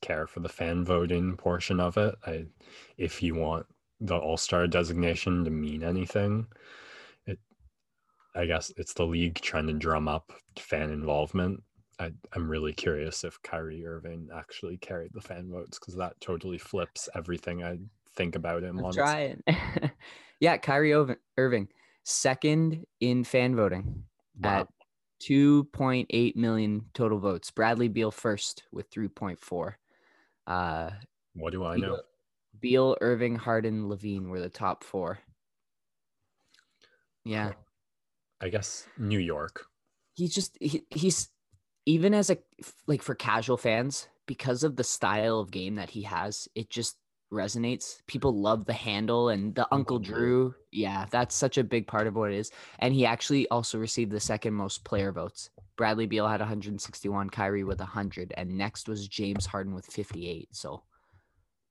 [0.00, 2.14] care for the fan voting portion of it.
[2.26, 2.46] I
[2.96, 3.66] if you want
[4.00, 6.46] the all-star designation to mean anything,
[7.26, 7.40] it
[8.34, 11.62] I guess it's the league trying to drum up fan involvement.
[11.98, 16.58] I, I'm really curious if Kyrie Irving actually carried the fan votes because that totally
[16.58, 17.78] flips everything I
[18.14, 18.84] think about him.
[18.84, 19.42] I'm trying.
[20.40, 21.68] yeah, Kyrie Irving
[22.04, 24.04] second in fan voting
[24.40, 24.60] wow.
[24.60, 24.68] at
[25.22, 27.50] 2.8 million total votes.
[27.50, 29.74] Bradley Beal first with 3.4.
[30.46, 30.90] Uh,
[31.34, 32.00] what do I Beal, know?
[32.60, 35.18] Beal, Irving, Harden, LaVine were the top four.
[37.24, 37.52] Yeah.
[38.40, 39.66] I guess New York.
[40.14, 41.28] He's just he, he's
[41.88, 42.36] even as a
[42.86, 46.98] like for casual fans because of the style of game that he has, it just
[47.32, 48.02] resonates.
[48.06, 50.54] People love the handle and the Uncle Drew.
[50.70, 52.52] Yeah, that's such a big part of what it is.
[52.78, 55.48] And he actually also received the second most player votes.
[55.78, 60.54] Bradley Beal had 161, Kyrie with 100, and next was James Harden with 58.
[60.54, 60.82] So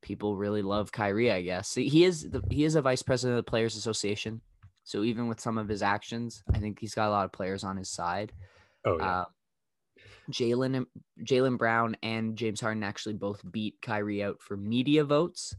[0.02, 1.76] people really love Kyrie, I guess.
[1.76, 4.42] He is the, he is a vice president of the Players Association.
[4.84, 7.64] So even with some of his actions, I think he's got a lot of players
[7.64, 8.34] on his side.
[8.84, 9.20] Oh yeah.
[9.20, 9.26] Uh,
[10.32, 10.86] Jaylen
[11.24, 15.56] Jaylen Brown and James Harden actually both beat Kyrie out for media votes,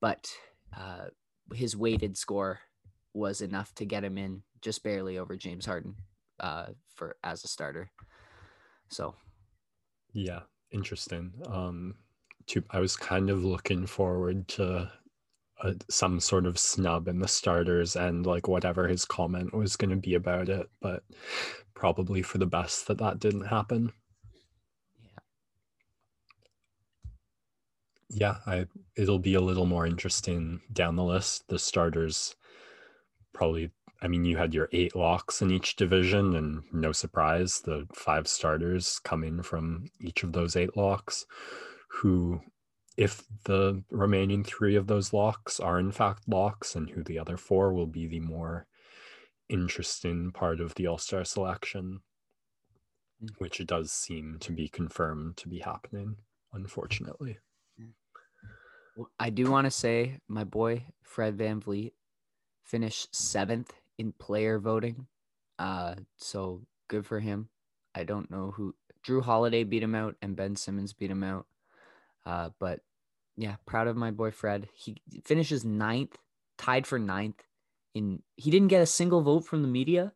[0.00, 0.30] but
[0.76, 1.06] uh,
[1.54, 2.60] his weighted score
[3.14, 5.96] was enough to get him in just barely over James Harden
[6.40, 7.90] uh, for as a starter.
[8.90, 9.14] So,
[10.12, 11.32] yeah, interesting.
[11.46, 11.94] Um,
[12.48, 14.90] to I was kind of looking forward to
[15.62, 19.90] a, some sort of snub in the starters and like whatever his comment was going
[19.90, 21.02] to be about it but
[21.74, 23.92] probably for the best that that didn't happen.
[28.10, 31.44] Yeah i it'll be a little more interesting down the list.
[31.48, 32.36] The starters
[33.34, 37.86] probably I mean, you had your eight locks in each division, and no surprise, the
[37.92, 41.26] five starters coming from each of those eight locks,
[41.88, 42.40] who,
[42.98, 47.36] if the remaining three of those locks are in fact locks, and who the other
[47.36, 48.66] four will be the more
[49.48, 52.00] interesting part of the All Star selection,
[53.22, 53.28] mm.
[53.38, 56.16] which does seem to be confirmed to be happening,
[56.52, 57.38] unfortunately.
[59.20, 61.92] I do want to say my boy Fred VanVleet
[62.64, 65.06] finished seventh in player voting.
[65.56, 67.48] Uh, so good for him.
[67.94, 68.74] I don't know who
[69.06, 71.46] Jrue Holiday beat him out and Ben Simmons beat him out.
[72.26, 72.80] Uh, but
[73.38, 74.68] yeah, proud of my boy Fred.
[74.74, 76.18] He finishes ninth,
[76.58, 77.40] tied for ninth.
[77.94, 80.12] In he didn't get a single vote from the media.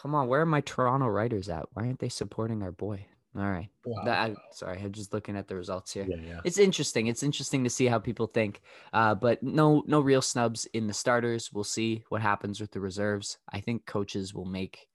[0.00, 1.66] Come on, where are my Toronto writers at?
[1.72, 3.06] Why aren't they supporting our boy?
[3.36, 3.68] All right.
[3.84, 4.04] Wow.
[4.04, 6.06] That, I, sorry, I'm just looking at the results here.
[6.08, 6.40] Yeah, yeah.
[6.44, 7.08] It's interesting.
[7.08, 8.62] It's interesting to see how people think.
[8.92, 11.52] Uh, but no, no real snubs in the starters.
[11.52, 13.38] We'll see what happens with the reserves.
[13.52, 14.86] I think coaches will make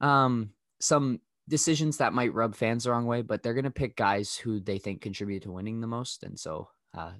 [0.00, 4.36] um some decisions that might rub fans the wrong way, but they're gonna pick guys
[4.36, 7.12] who they think contribute to winning the most, and so uh,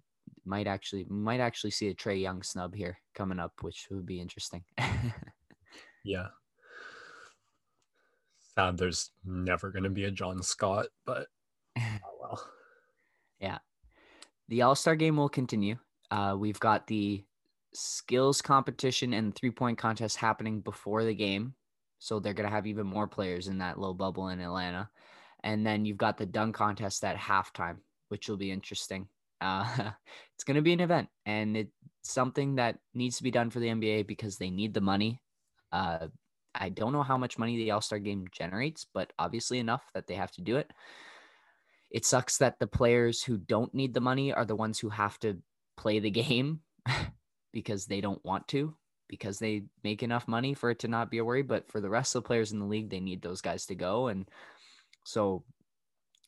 [0.44, 4.20] might actually might actually see a Trae Young snub here coming up, which would be
[4.20, 4.64] interesting.
[6.04, 6.28] yeah,
[8.54, 11.26] sad there's never going to be a John Scott, but
[11.78, 12.50] oh well.
[13.40, 13.58] Yeah.
[14.48, 15.76] The All Star game will continue.
[16.10, 17.24] Uh, we've got the
[17.72, 21.54] skills competition and three point contest happening before the game.
[21.98, 24.88] So they're going to have even more players in that low bubble in Atlanta.
[25.42, 27.76] And then you've got the dunk contest at halftime,
[28.08, 29.08] which will be interesting.
[29.40, 29.66] Uh,
[30.34, 31.72] it's going to be an event and it's
[32.02, 35.20] something that needs to be done for the NBA because they need the money.
[35.72, 36.08] Uh,
[36.54, 40.06] I don't know how much money the All Star game generates, but obviously enough that
[40.06, 40.70] they have to do it.
[41.90, 45.18] It sucks that the players who don't need the money are the ones who have
[45.20, 45.38] to
[45.76, 46.60] play the game
[47.52, 48.74] because they don't want to,
[49.14, 51.42] because they make enough money for it to not be a worry.
[51.42, 53.74] But for the rest of the players in the league, they need those guys to
[53.74, 54.08] go.
[54.08, 54.28] And
[55.04, 55.44] so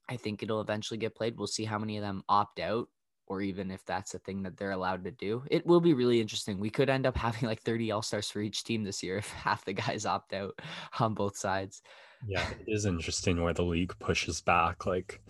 [0.08, 1.36] I think it'll eventually get played.
[1.36, 2.88] We'll see how many of them opt out
[3.26, 5.42] or even if that's a thing that they're allowed to do.
[5.50, 6.60] It will be really interesting.
[6.60, 9.30] We could end up having like 30 All Stars for each team this year if
[9.32, 10.58] half the guys opt out
[11.00, 11.82] on both sides.
[12.26, 14.86] Yeah, it is interesting where the league pushes back.
[14.86, 15.20] Like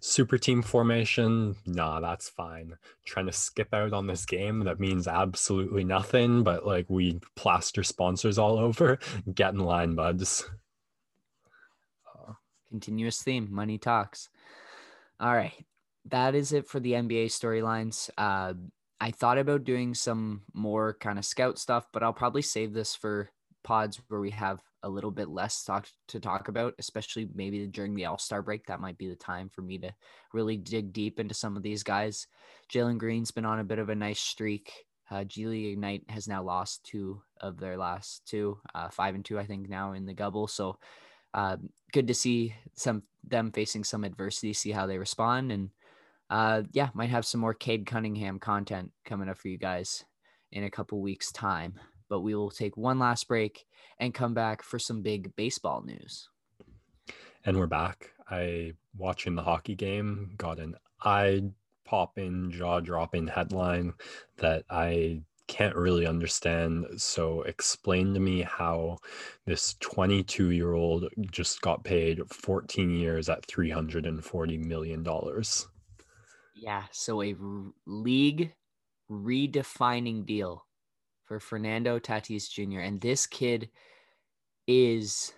[0.00, 2.76] super team formation, nah, that's fine.
[3.04, 7.82] Trying to skip out on this game that means absolutely nothing, but like we plaster
[7.82, 8.98] sponsors all over.
[9.34, 10.48] Get in line, buds.
[12.68, 14.28] Continuous theme, money talks.
[15.20, 15.64] All right
[16.10, 18.10] that is it for the NBA storylines.
[18.16, 18.54] Uh,
[19.00, 22.94] I thought about doing some more kind of scout stuff, but I'll probably save this
[22.94, 23.30] for
[23.62, 27.94] pods where we have a little bit less talk to talk about, especially maybe during
[27.94, 28.64] the All Star break.
[28.66, 29.92] That might be the time for me to
[30.32, 32.28] really dig deep into some of these guys.
[32.72, 34.72] Jalen Green's been on a bit of a nice streak.
[35.10, 39.24] Uh, G League Ignite has now lost two of their last two, uh, five and
[39.24, 40.46] two, I think, now in the Gubble.
[40.46, 40.78] So
[41.34, 41.56] uh,
[41.92, 45.70] good to see some them facing some adversity, see how they respond, and
[46.30, 50.04] uh, yeah, might have some more Cade Cunningham content coming up for you guys
[50.52, 51.74] in a couple weeks' time.
[52.08, 53.66] But we will take one last break
[53.98, 56.28] and come back for some big baseball news.
[57.44, 58.12] And we're back.
[58.28, 61.42] I watching the hockey game got an eye
[61.84, 63.94] popping, jaw dropping headline
[64.38, 66.86] that I can't really understand.
[67.00, 68.98] So explain to me how
[69.44, 75.06] this 22 year old just got paid 14 years at $340 million.
[76.54, 78.54] Yeah, so a r- league
[79.10, 80.65] redefining deal
[81.26, 82.80] for Fernando Tatis Jr.
[82.80, 83.68] And this kid
[84.66, 85.32] is,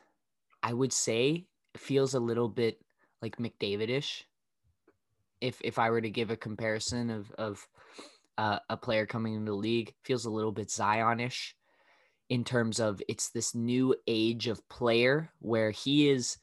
[0.62, 2.80] I would say, feels a little bit
[3.20, 4.22] like McDavidish.
[5.40, 7.66] If if I were to give a comparison of of
[8.36, 11.52] uh, a player coming into the league, feels a little bit Zionish
[12.28, 16.38] in terms of it's this new age of player where he is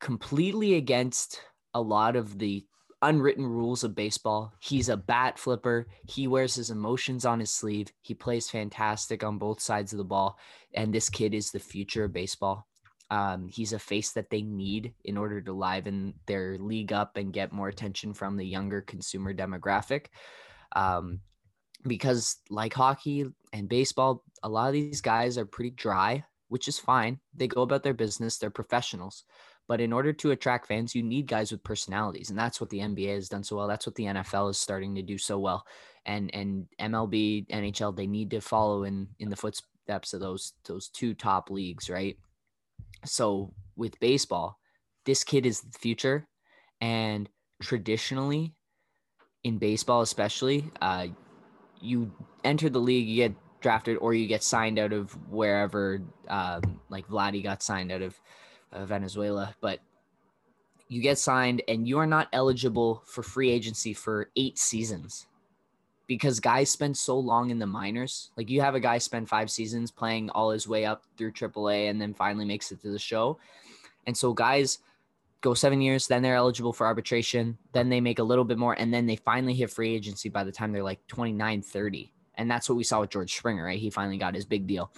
[0.00, 1.40] completely against
[1.72, 2.64] a lot of the
[3.02, 4.52] unwritten rules of baseball.
[4.60, 5.86] He's a bat flipper.
[6.06, 7.88] He wears his emotions on his sleeve.
[8.02, 10.38] He plays fantastic on both sides of the ball.
[10.74, 12.66] And this kid is the future of baseball.
[13.10, 17.32] Um, he's a face that they need in order to liven their league up and
[17.32, 20.06] get more attention from the younger consumer demographic.
[20.74, 21.20] Um,
[21.86, 26.78] because, like hockey and baseball, a lot of these guys are pretty dry which is
[26.78, 27.20] fine.
[27.34, 29.24] They go about their business, they're professionals.
[29.68, 32.30] But in order to attract fans, you need guys with personalities.
[32.30, 33.66] And that's what the NBA has done so well.
[33.66, 35.66] That's what the NFL is starting to do so well.
[36.04, 40.88] And and MLB, NHL, they need to follow in in the footsteps of those those
[40.88, 42.16] two top leagues, right?
[43.04, 44.58] So with baseball,
[45.04, 46.26] this kid is the future.
[46.80, 47.28] And
[47.60, 48.54] traditionally,
[49.44, 51.06] in baseball, especially, uh,
[51.80, 52.12] you
[52.44, 57.06] enter the league, you get drafted, or you get signed out of wherever, um, like
[57.08, 58.18] Vladdy got signed out of
[58.84, 59.54] Venezuela.
[59.60, 59.80] But
[60.88, 65.26] you get signed, and you are not eligible for free agency for eight seasons
[66.06, 68.30] because guys spend so long in the minors.
[68.36, 71.90] Like you have a guy spend five seasons playing all his way up through AAA
[71.90, 73.38] and then finally makes it to the show.
[74.06, 74.78] And so guys
[75.40, 78.74] go seven years, then they're eligible for arbitration, then they make a little bit more,
[78.74, 82.12] and then they finally hit free agency by the time they're like 29, 30.
[82.36, 83.78] And that's what we saw with George Springer, right?
[83.78, 84.90] He finally got his big deal.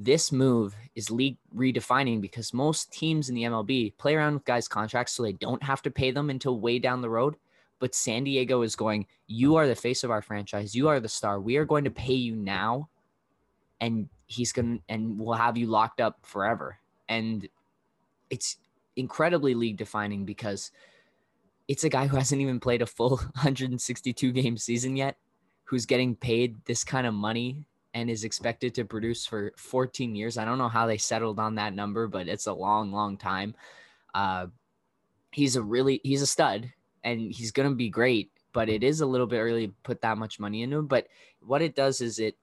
[0.00, 4.68] This move is league redefining because most teams in the MLB play around with guys'
[4.68, 7.34] contracts so they don't have to pay them until way down the road.
[7.80, 10.72] But San Diego is going, You are the face of our franchise.
[10.72, 11.40] You are the star.
[11.40, 12.88] We are going to pay you now.
[13.80, 16.78] And he's going to, and we'll have you locked up forever.
[17.08, 17.48] And
[18.30, 18.56] it's
[18.94, 20.70] incredibly league defining because
[21.66, 25.16] it's a guy who hasn't even played a full 162 game season yet,
[25.64, 27.64] who's getting paid this kind of money
[27.94, 30.38] and is expected to produce for 14 years.
[30.38, 33.54] I don't know how they settled on that number, but it's a long, long time.
[34.14, 34.46] Uh,
[35.32, 36.70] he's a really he's a stud
[37.04, 40.18] and he's gonna be great, but it is a little bit early to put that
[40.18, 40.86] much money into him.
[40.86, 41.08] But
[41.40, 42.36] what it does is it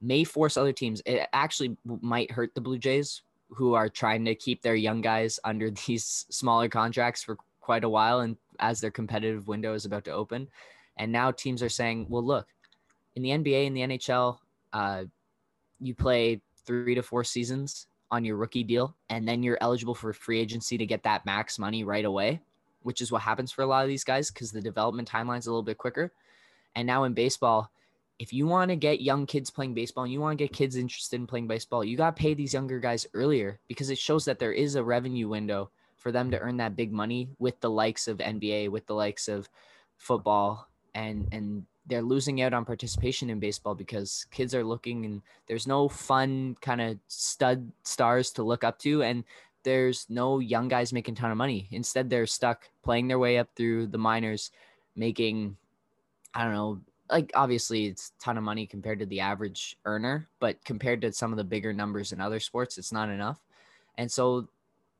[0.00, 1.02] may force other teams.
[1.04, 5.38] It actually might hurt the Blue Jays who are trying to keep their young guys
[5.44, 10.04] under these smaller contracts for quite a while and as their competitive window is about
[10.04, 10.48] to open.
[10.96, 12.46] And now teams are saying, well, look,
[13.14, 14.38] in the NBA and the NHL,
[14.72, 15.04] uh,
[15.80, 20.12] you play three to four seasons on your rookie deal, and then you're eligible for
[20.12, 22.40] free agency to get that max money right away,
[22.82, 25.50] which is what happens for a lot of these guys because the development timeline's a
[25.50, 26.12] little bit quicker.
[26.74, 27.70] And now in baseball,
[28.18, 30.76] if you want to get young kids playing baseball and you want to get kids
[30.76, 34.24] interested in playing baseball, you got to pay these younger guys earlier because it shows
[34.26, 37.70] that there is a revenue window for them to earn that big money with the
[37.70, 39.48] likes of NBA, with the likes of
[39.96, 45.22] football and and they're losing out on participation in baseball because kids are looking and
[45.46, 49.24] there's no fun kind of stud stars to look up to and
[49.62, 51.68] there's no young guys making a ton of money.
[51.70, 54.50] Instead, they're stuck playing their way up through the minors,
[54.96, 55.56] making
[56.34, 60.28] I don't know like obviously it's a ton of money compared to the average earner,
[60.38, 63.38] but compared to some of the bigger numbers in other sports, it's not enough.
[63.98, 64.48] And so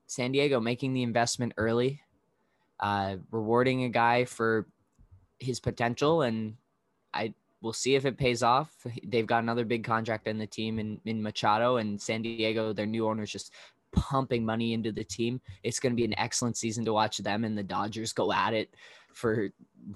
[0.06, 2.02] San Diego making the investment early,
[2.80, 4.66] uh, rewarding a guy for
[5.38, 6.56] his potential, and
[7.12, 8.74] I will see if it pays off.
[9.04, 12.72] They've got another big contract in the team in, in Machado and San Diego.
[12.72, 13.52] Their new owners just
[13.92, 15.40] pumping money into the team.
[15.62, 18.54] It's going to be an excellent season to watch them and the Dodgers go at
[18.54, 18.74] it
[19.12, 19.50] for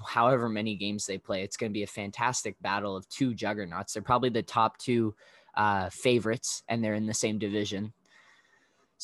[0.05, 1.43] however many games they play.
[1.43, 3.93] It's going to be a fantastic battle of two juggernauts.
[3.93, 5.15] They're probably the top two
[5.57, 7.93] uh, favorites, and they're in the same division.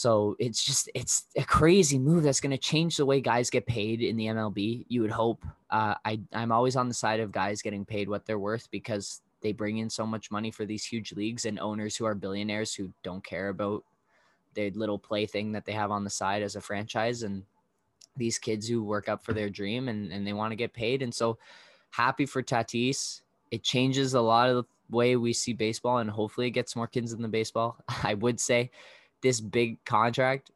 [0.01, 3.67] So it's just it's a crazy move that's going to change the way guys get
[3.67, 4.87] paid in the MLB.
[4.89, 5.45] You would hope.
[5.69, 9.21] Uh, I I'm always on the side of guys getting paid what they're worth because
[9.43, 12.73] they bring in so much money for these huge leagues and owners who are billionaires
[12.73, 13.85] who don't care about
[14.55, 17.43] their little play thing that they have on the side as a franchise and
[18.17, 21.03] these kids who work up for their dream and, and they want to get paid.
[21.03, 21.37] And so
[21.91, 23.21] happy for Tatis.
[23.51, 26.87] It changes a lot of the way we see baseball and hopefully it gets more
[26.87, 27.77] kids in the baseball.
[28.03, 28.71] I would say
[29.23, 30.51] this big contract,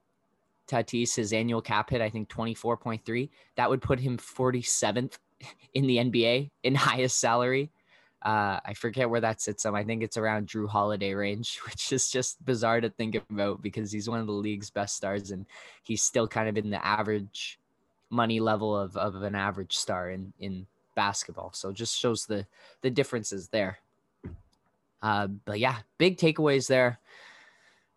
[0.68, 5.18] Tatis, his annual cap hit, I think 24.3, that would put him 47th
[5.74, 7.70] in the NBA in highest salary.
[8.22, 9.74] Uh, I forget where that sits him.
[9.74, 13.92] I think it's around Jrue Holiday range, which is just bizarre to think about because
[13.92, 15.44] he's one of the league's best stars and
[15.82, 17.58] he's still kind of in the average
[18.08, 21.52] money level of, of an average star in, in basketball.
[21.52, 22.46] So just shows the
[22.80, 23.78] the differences there.
[25.02, 26.98] Uh, but yeah, big takeaways there.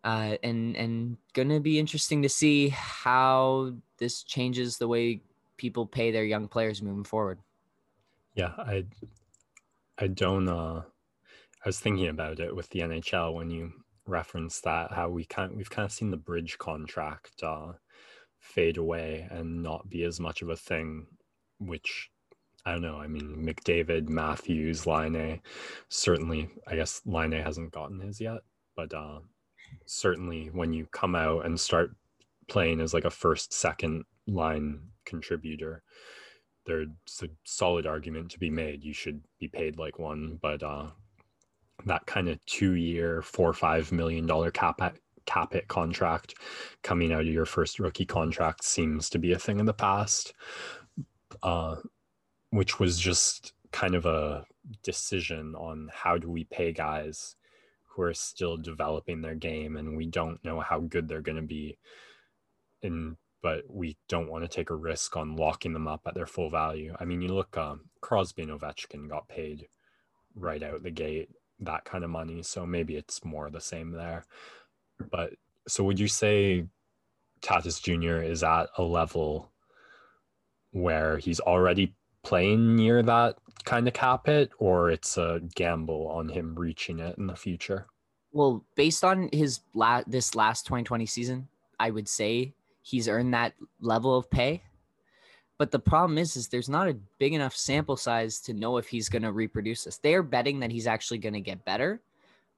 [0.08, 5.20] Uh, and and gonna be interesting to see how this changes the way
[5.58, 7.40] people pay their young players moving forward.
[8.34, 8.86] Yeah, I
[9.98, 10.48] I don't.
[10.48, 10.84] Uh,
[11.66, 13.74] I was thinking about it with the NHL when you
[14.06, 17.74] referenced that how we kind we've kind of seen the bridge contract uh,
[18.40, 21.06] fade away and not be as much of a thing,
[21.60, 22.10] which
[22.66, 22.96] I don't know.
[22.96, 25.42] I mean, McDavid, Matthews, Laine,
[25.90, 26.50] certainly.
[26.66, 28.40] I guess Laine hasn't gotten his yet,
[28.74, 29.20] but uh,
[29.86, 31.96] certainly when you come out and start
[32.48, 35.84] playing as like a first, second line contributor,
[36.66, 36.90] there's
[37.24, 38.84] a solid argument to be made.
[38.84, 40.88] You should be paid like one, but uh,
[41.86, 44.82] that kind of two year, four or five million dollar cap
[45.26, 46.36] cap hit contract
[46.84, 50.34] coming out of your first rookie contract seems to be a thing in the past,
[51.44, 51.76] uh,
[52.50, 54.46] which was just kind of a
[54.84, 57.36] decision on how do we pay guys
[57.98, 61.42] who are still developing their game and we don't know how good they're going to
[61.42, 61.78] be
[62.84, 66.26] and but we don't want to take a risk on locking them up at their
[66.26, 66.96] full value.
[67.00, 69.68] I mean, you look, um, Crosby and Ovechkin got paid
[70.36, 71.30] right out the gate
[71.60, 74.26] that kind of money, so maybe it's more the same there.
[75.12, 75.34] But
[75.68, 76.66] so would you say
[77.42, 78.24] Tatis Jr.
[78.24, 79.52] is at a level
[80.72, 81.96] where he's already
[82.28, 87.18] playing near that kind of cap hit, or it's a gamble on him reaching it
[87.18, 87.86] in the future?
[88.34, 91.48] Well, based on his la- this last 2020 season,
[91.80, 94.62] I would say he's earned that level of pay.
[95.58, 98.90] But the problem is, is there's not a big enough sample size to know if
[98.90, 99.98] he's going to reproduce this.
[99.98, 102.02] They are betting that he's actually going to get better,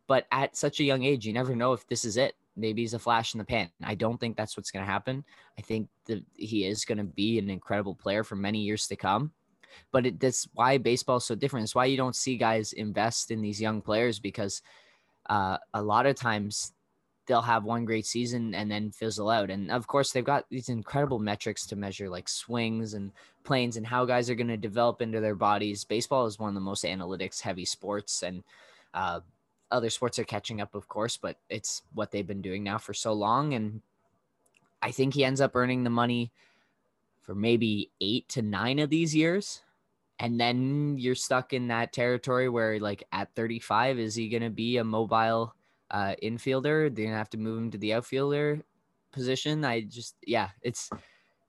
[0.07, 2.33] but at such a young age, you never know if this is it.
[2.57, 3.69] Maybe he's a flash in the pan.
[3.83, 5.23] I don't think that's what's going to happen.
[5.59, 8.95] I think that he is going to be an incredible player for many years to
[8.95, 9.31] come.
[9.91, 11.63] But it, that's why baseball is so different.
[11.63, 14.61] It's why you don't see guys invest in these young players because
[15.29, 16.73] uh, a lot of times
[17.29, 19.51] they'll have one great season and then fizzle out.
[19.51, 23.11] And of course, they've got these incredible metrics to measure, like swings and
[23.43, 25.83] planes and how guys are going to develop into their bodies.
[25.83, 28.43] Baseball is one of the most analytics heavy sports, and
[28.95, 29.19] uh,
[29.71, 32.95] other sports are catching up, of course, but it's what they've been doing now for
[32.95, 33.53] so long.
[33.53, 33.81] And
[34.81, 36.31] I think he ends up earning the money
[37.29, 39.61] for maybe eight to nine of these years.
[40.17, 44.49] And then you're stuck in that territory where, like, at 35, is he going to
[44.49, 45.53] be a mobile
[45.91, 46.93] uh, infielder.
[46.93, 48.63] They're gonna have to move him to the outfielder
[49.11, 49.63] position.
[49.63, 50.89] I just yeah, it's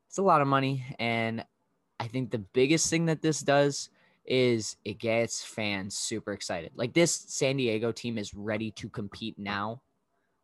[0.07, 1.45] it's a lot of money, and
[1.99, 3.91] I think the biggest thing that this does
[4.25, 6.73] is it gets fans super excited.
[6.75, 9.83] Like this San Diego team is ready to compete now,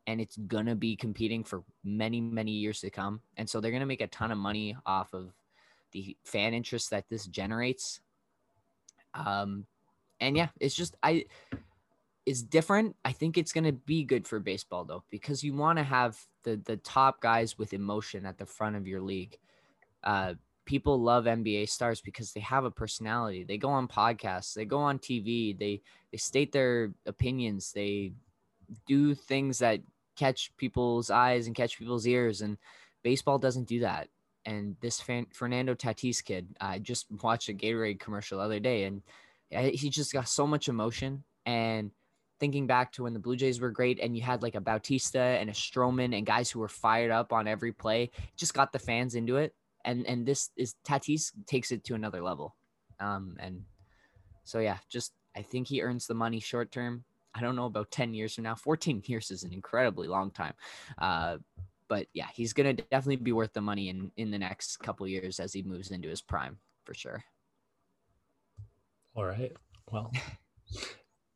[0.07, 3.87] and it's gonna be competing for many many years to come, and so they're gonna
[3.87, 5.33] make a ton of money off of
[5.93, 8.01] the fan interest that this generates.
[9.15, 9.67] Um,
[10.21, 11.25] and yeah, it's just I
[12.27, 12.97] is different.
[13.05, 16.19] I think it's going to be good for baseball though, because you want to have
[16.43, 19.39] the the top guys with emotion at the front of your league.
[20.03, 20.35] Uh,
[20.65, 23.45] people love NBA stars because they have a personality.
[23.45, 28.13] They go on podcasts, they go on TV, they they state their opinions, they
[28.87, 29.81] do things that
[30.17, 32.41] catch people's eyes and catch people's ears.
[32.41, 32.59] And
[33.03, 34.09] baseball doesn't do that.
[34.45, 38.85] And this fan, Fernando Tatis kid, I just watched a Gatorade commercial the other day,
[38.85, 39.03] and
[39.51, 41.91] he just got so much emotion and
[42.39, 45.19] thinking back to when the Blue Jays were great and you had like a Bautista
[45.19, 48.79] and a Stroman and guys who were fired up on every play, just got the
[48.79, 49.55] fans into it.
[49.85, 52.55] And and this is Tatis takes it to another level.
[53.01, 53.63] Um and
[54.45, 57.05] so yeah, just I think he earns the money short term.
[57.37, 58.55] I don't know about 10 years from now.
[58.55, 60.55] 14 years is an incredibly long time.
[60.99, 61.39] Uh
[61.89, 65.39] but yeah, he's gonna definitely be worth the money in in the next couple years
[65.39, 67.23] as he moves into his prime for sure.
[69.15, 69.53] All right.
[69.91, 70.13] Well,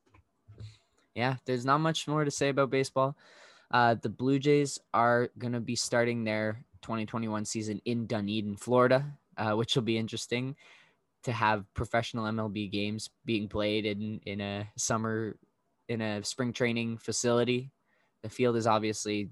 [1.15, 3.17] yeah, there's not much more to say about baseball.
[3.71, 9.07] Uh, the Blue Jays are going to be starting their 2021 season in Dunedin, Florida,
[9.37, 10.57] uh, which will be interesting
[11.23, 15.37] to have professional MLB games being played in in a summer
[15.91, 17.73] in a spring training facility.
[18.23, 19.29] The field is obviously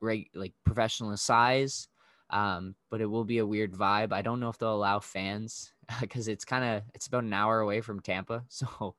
[0.00, 1.88] reg- like professional in size,
[2.30, 4.10] um, but it will be a weird vibe.
[4.10, 7.60] I don't know if they'll allow fans because it's kind of it's about an hour
[7.60, 8.96] away from Tampa, so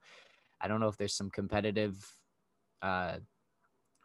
[0.62, 1.98] I don't know if there's some competitive
[2.84, 3.18] uh,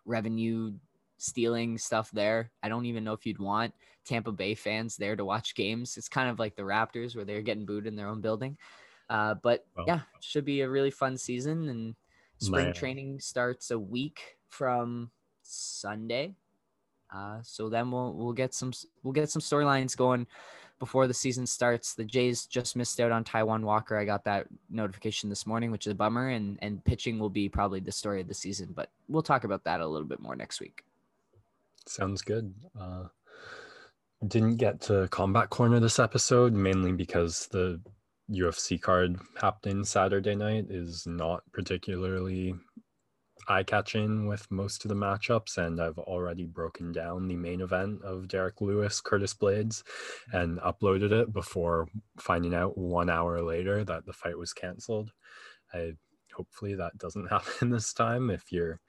[0.07, 0.73] revenue
[1.19, 2.51] stealing stuff there.
[2.63, 3.75] I don't even know if you'd want
[4.07, 5.99] Tampa Bay fans there to watch games.
[5.99, 8.57] It's kind of like the Raptors where they're getting booed in their own building.
[9.11, 11.69] Uh, but well, yeah, should be a really fun season.
[11.69, 11.95] And
[12.41, 12.73] spring my...
[12.73, 15.11] training starts a week from
[15.43, 16.35] Sunday.
[17.15, 18.73] Uh, so then we'll we'll get some
[19.03, 20.27] we'll get some storylines going
[20.79, 21.95] before the season starts.
[21.95, 23.97] The Jays just missed out on Taijuan Walker.
[23.97, 26.29] I got that notification this morning, which is a bummer.
[26.29, 29.65] And and pitching will be probably the story of the season, but we'll talk about
[29.65, 30.85] that a little bit more next week.
[31.87, 32.55] Sounds good.
[32.79, 33.05] Uh,
[34.27, 37.81] didn't get to combat corner this episode mainly because the
[38.31, 42.55] UFC card happening Saturday night is not particularly
[43.49, 48.03] eye catching with most of the matchups, and I've already broken down the main event
[48.03, 49.83] of Derrick Lewis, Curtis Blaydes,
[50.33, 51.89] and uploaded it before
[52.19, 55.11] finding out one hour later that the fight was canceled.
[55.73, 55.93] I
[56.33, 58.31] hopefully that doesn't happen this time.
[58.31, 58.81] If you're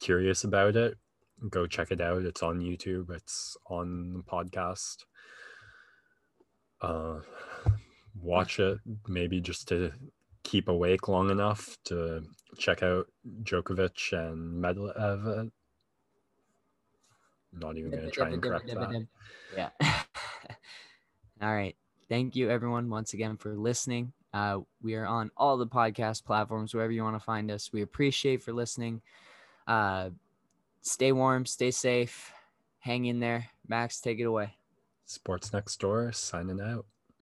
[0.00, 0.96] curious about it,
[1.50, 2.22] go check it out.
[2.22, 3.10] It's on YouTube.
[3.10, 5.04] It's on the podcast.
[6.80, 7.20] Uh,
[8.22, 9.92] watch it maybe just to
[10.42, 12.22] keep awake long enough to
[12.56, 13.06] check out
[13.42, 15.50] Djokovic and Medvedev.
[17.52, 19.06] Not even going to try and correct that.
[19.54, 19.70] Yeah.
[21.42, 21.76] All right.
[22.08, 24.12] Thank you, everyone, once again for listening.
[24.32, 27.72] Uh, we are on all the podcast platforms, wherever you want to find us.
[27.72, 29.00] We appreciate for listening.
[29.66, 30.10] Uh,
[30.82, 32.32] stay warm, stay safe,
[32.78, 33.48] hang in there.
[33.66, 34.54] Max, take it away.
[35.06, 36.86] Sports Next Door signing out.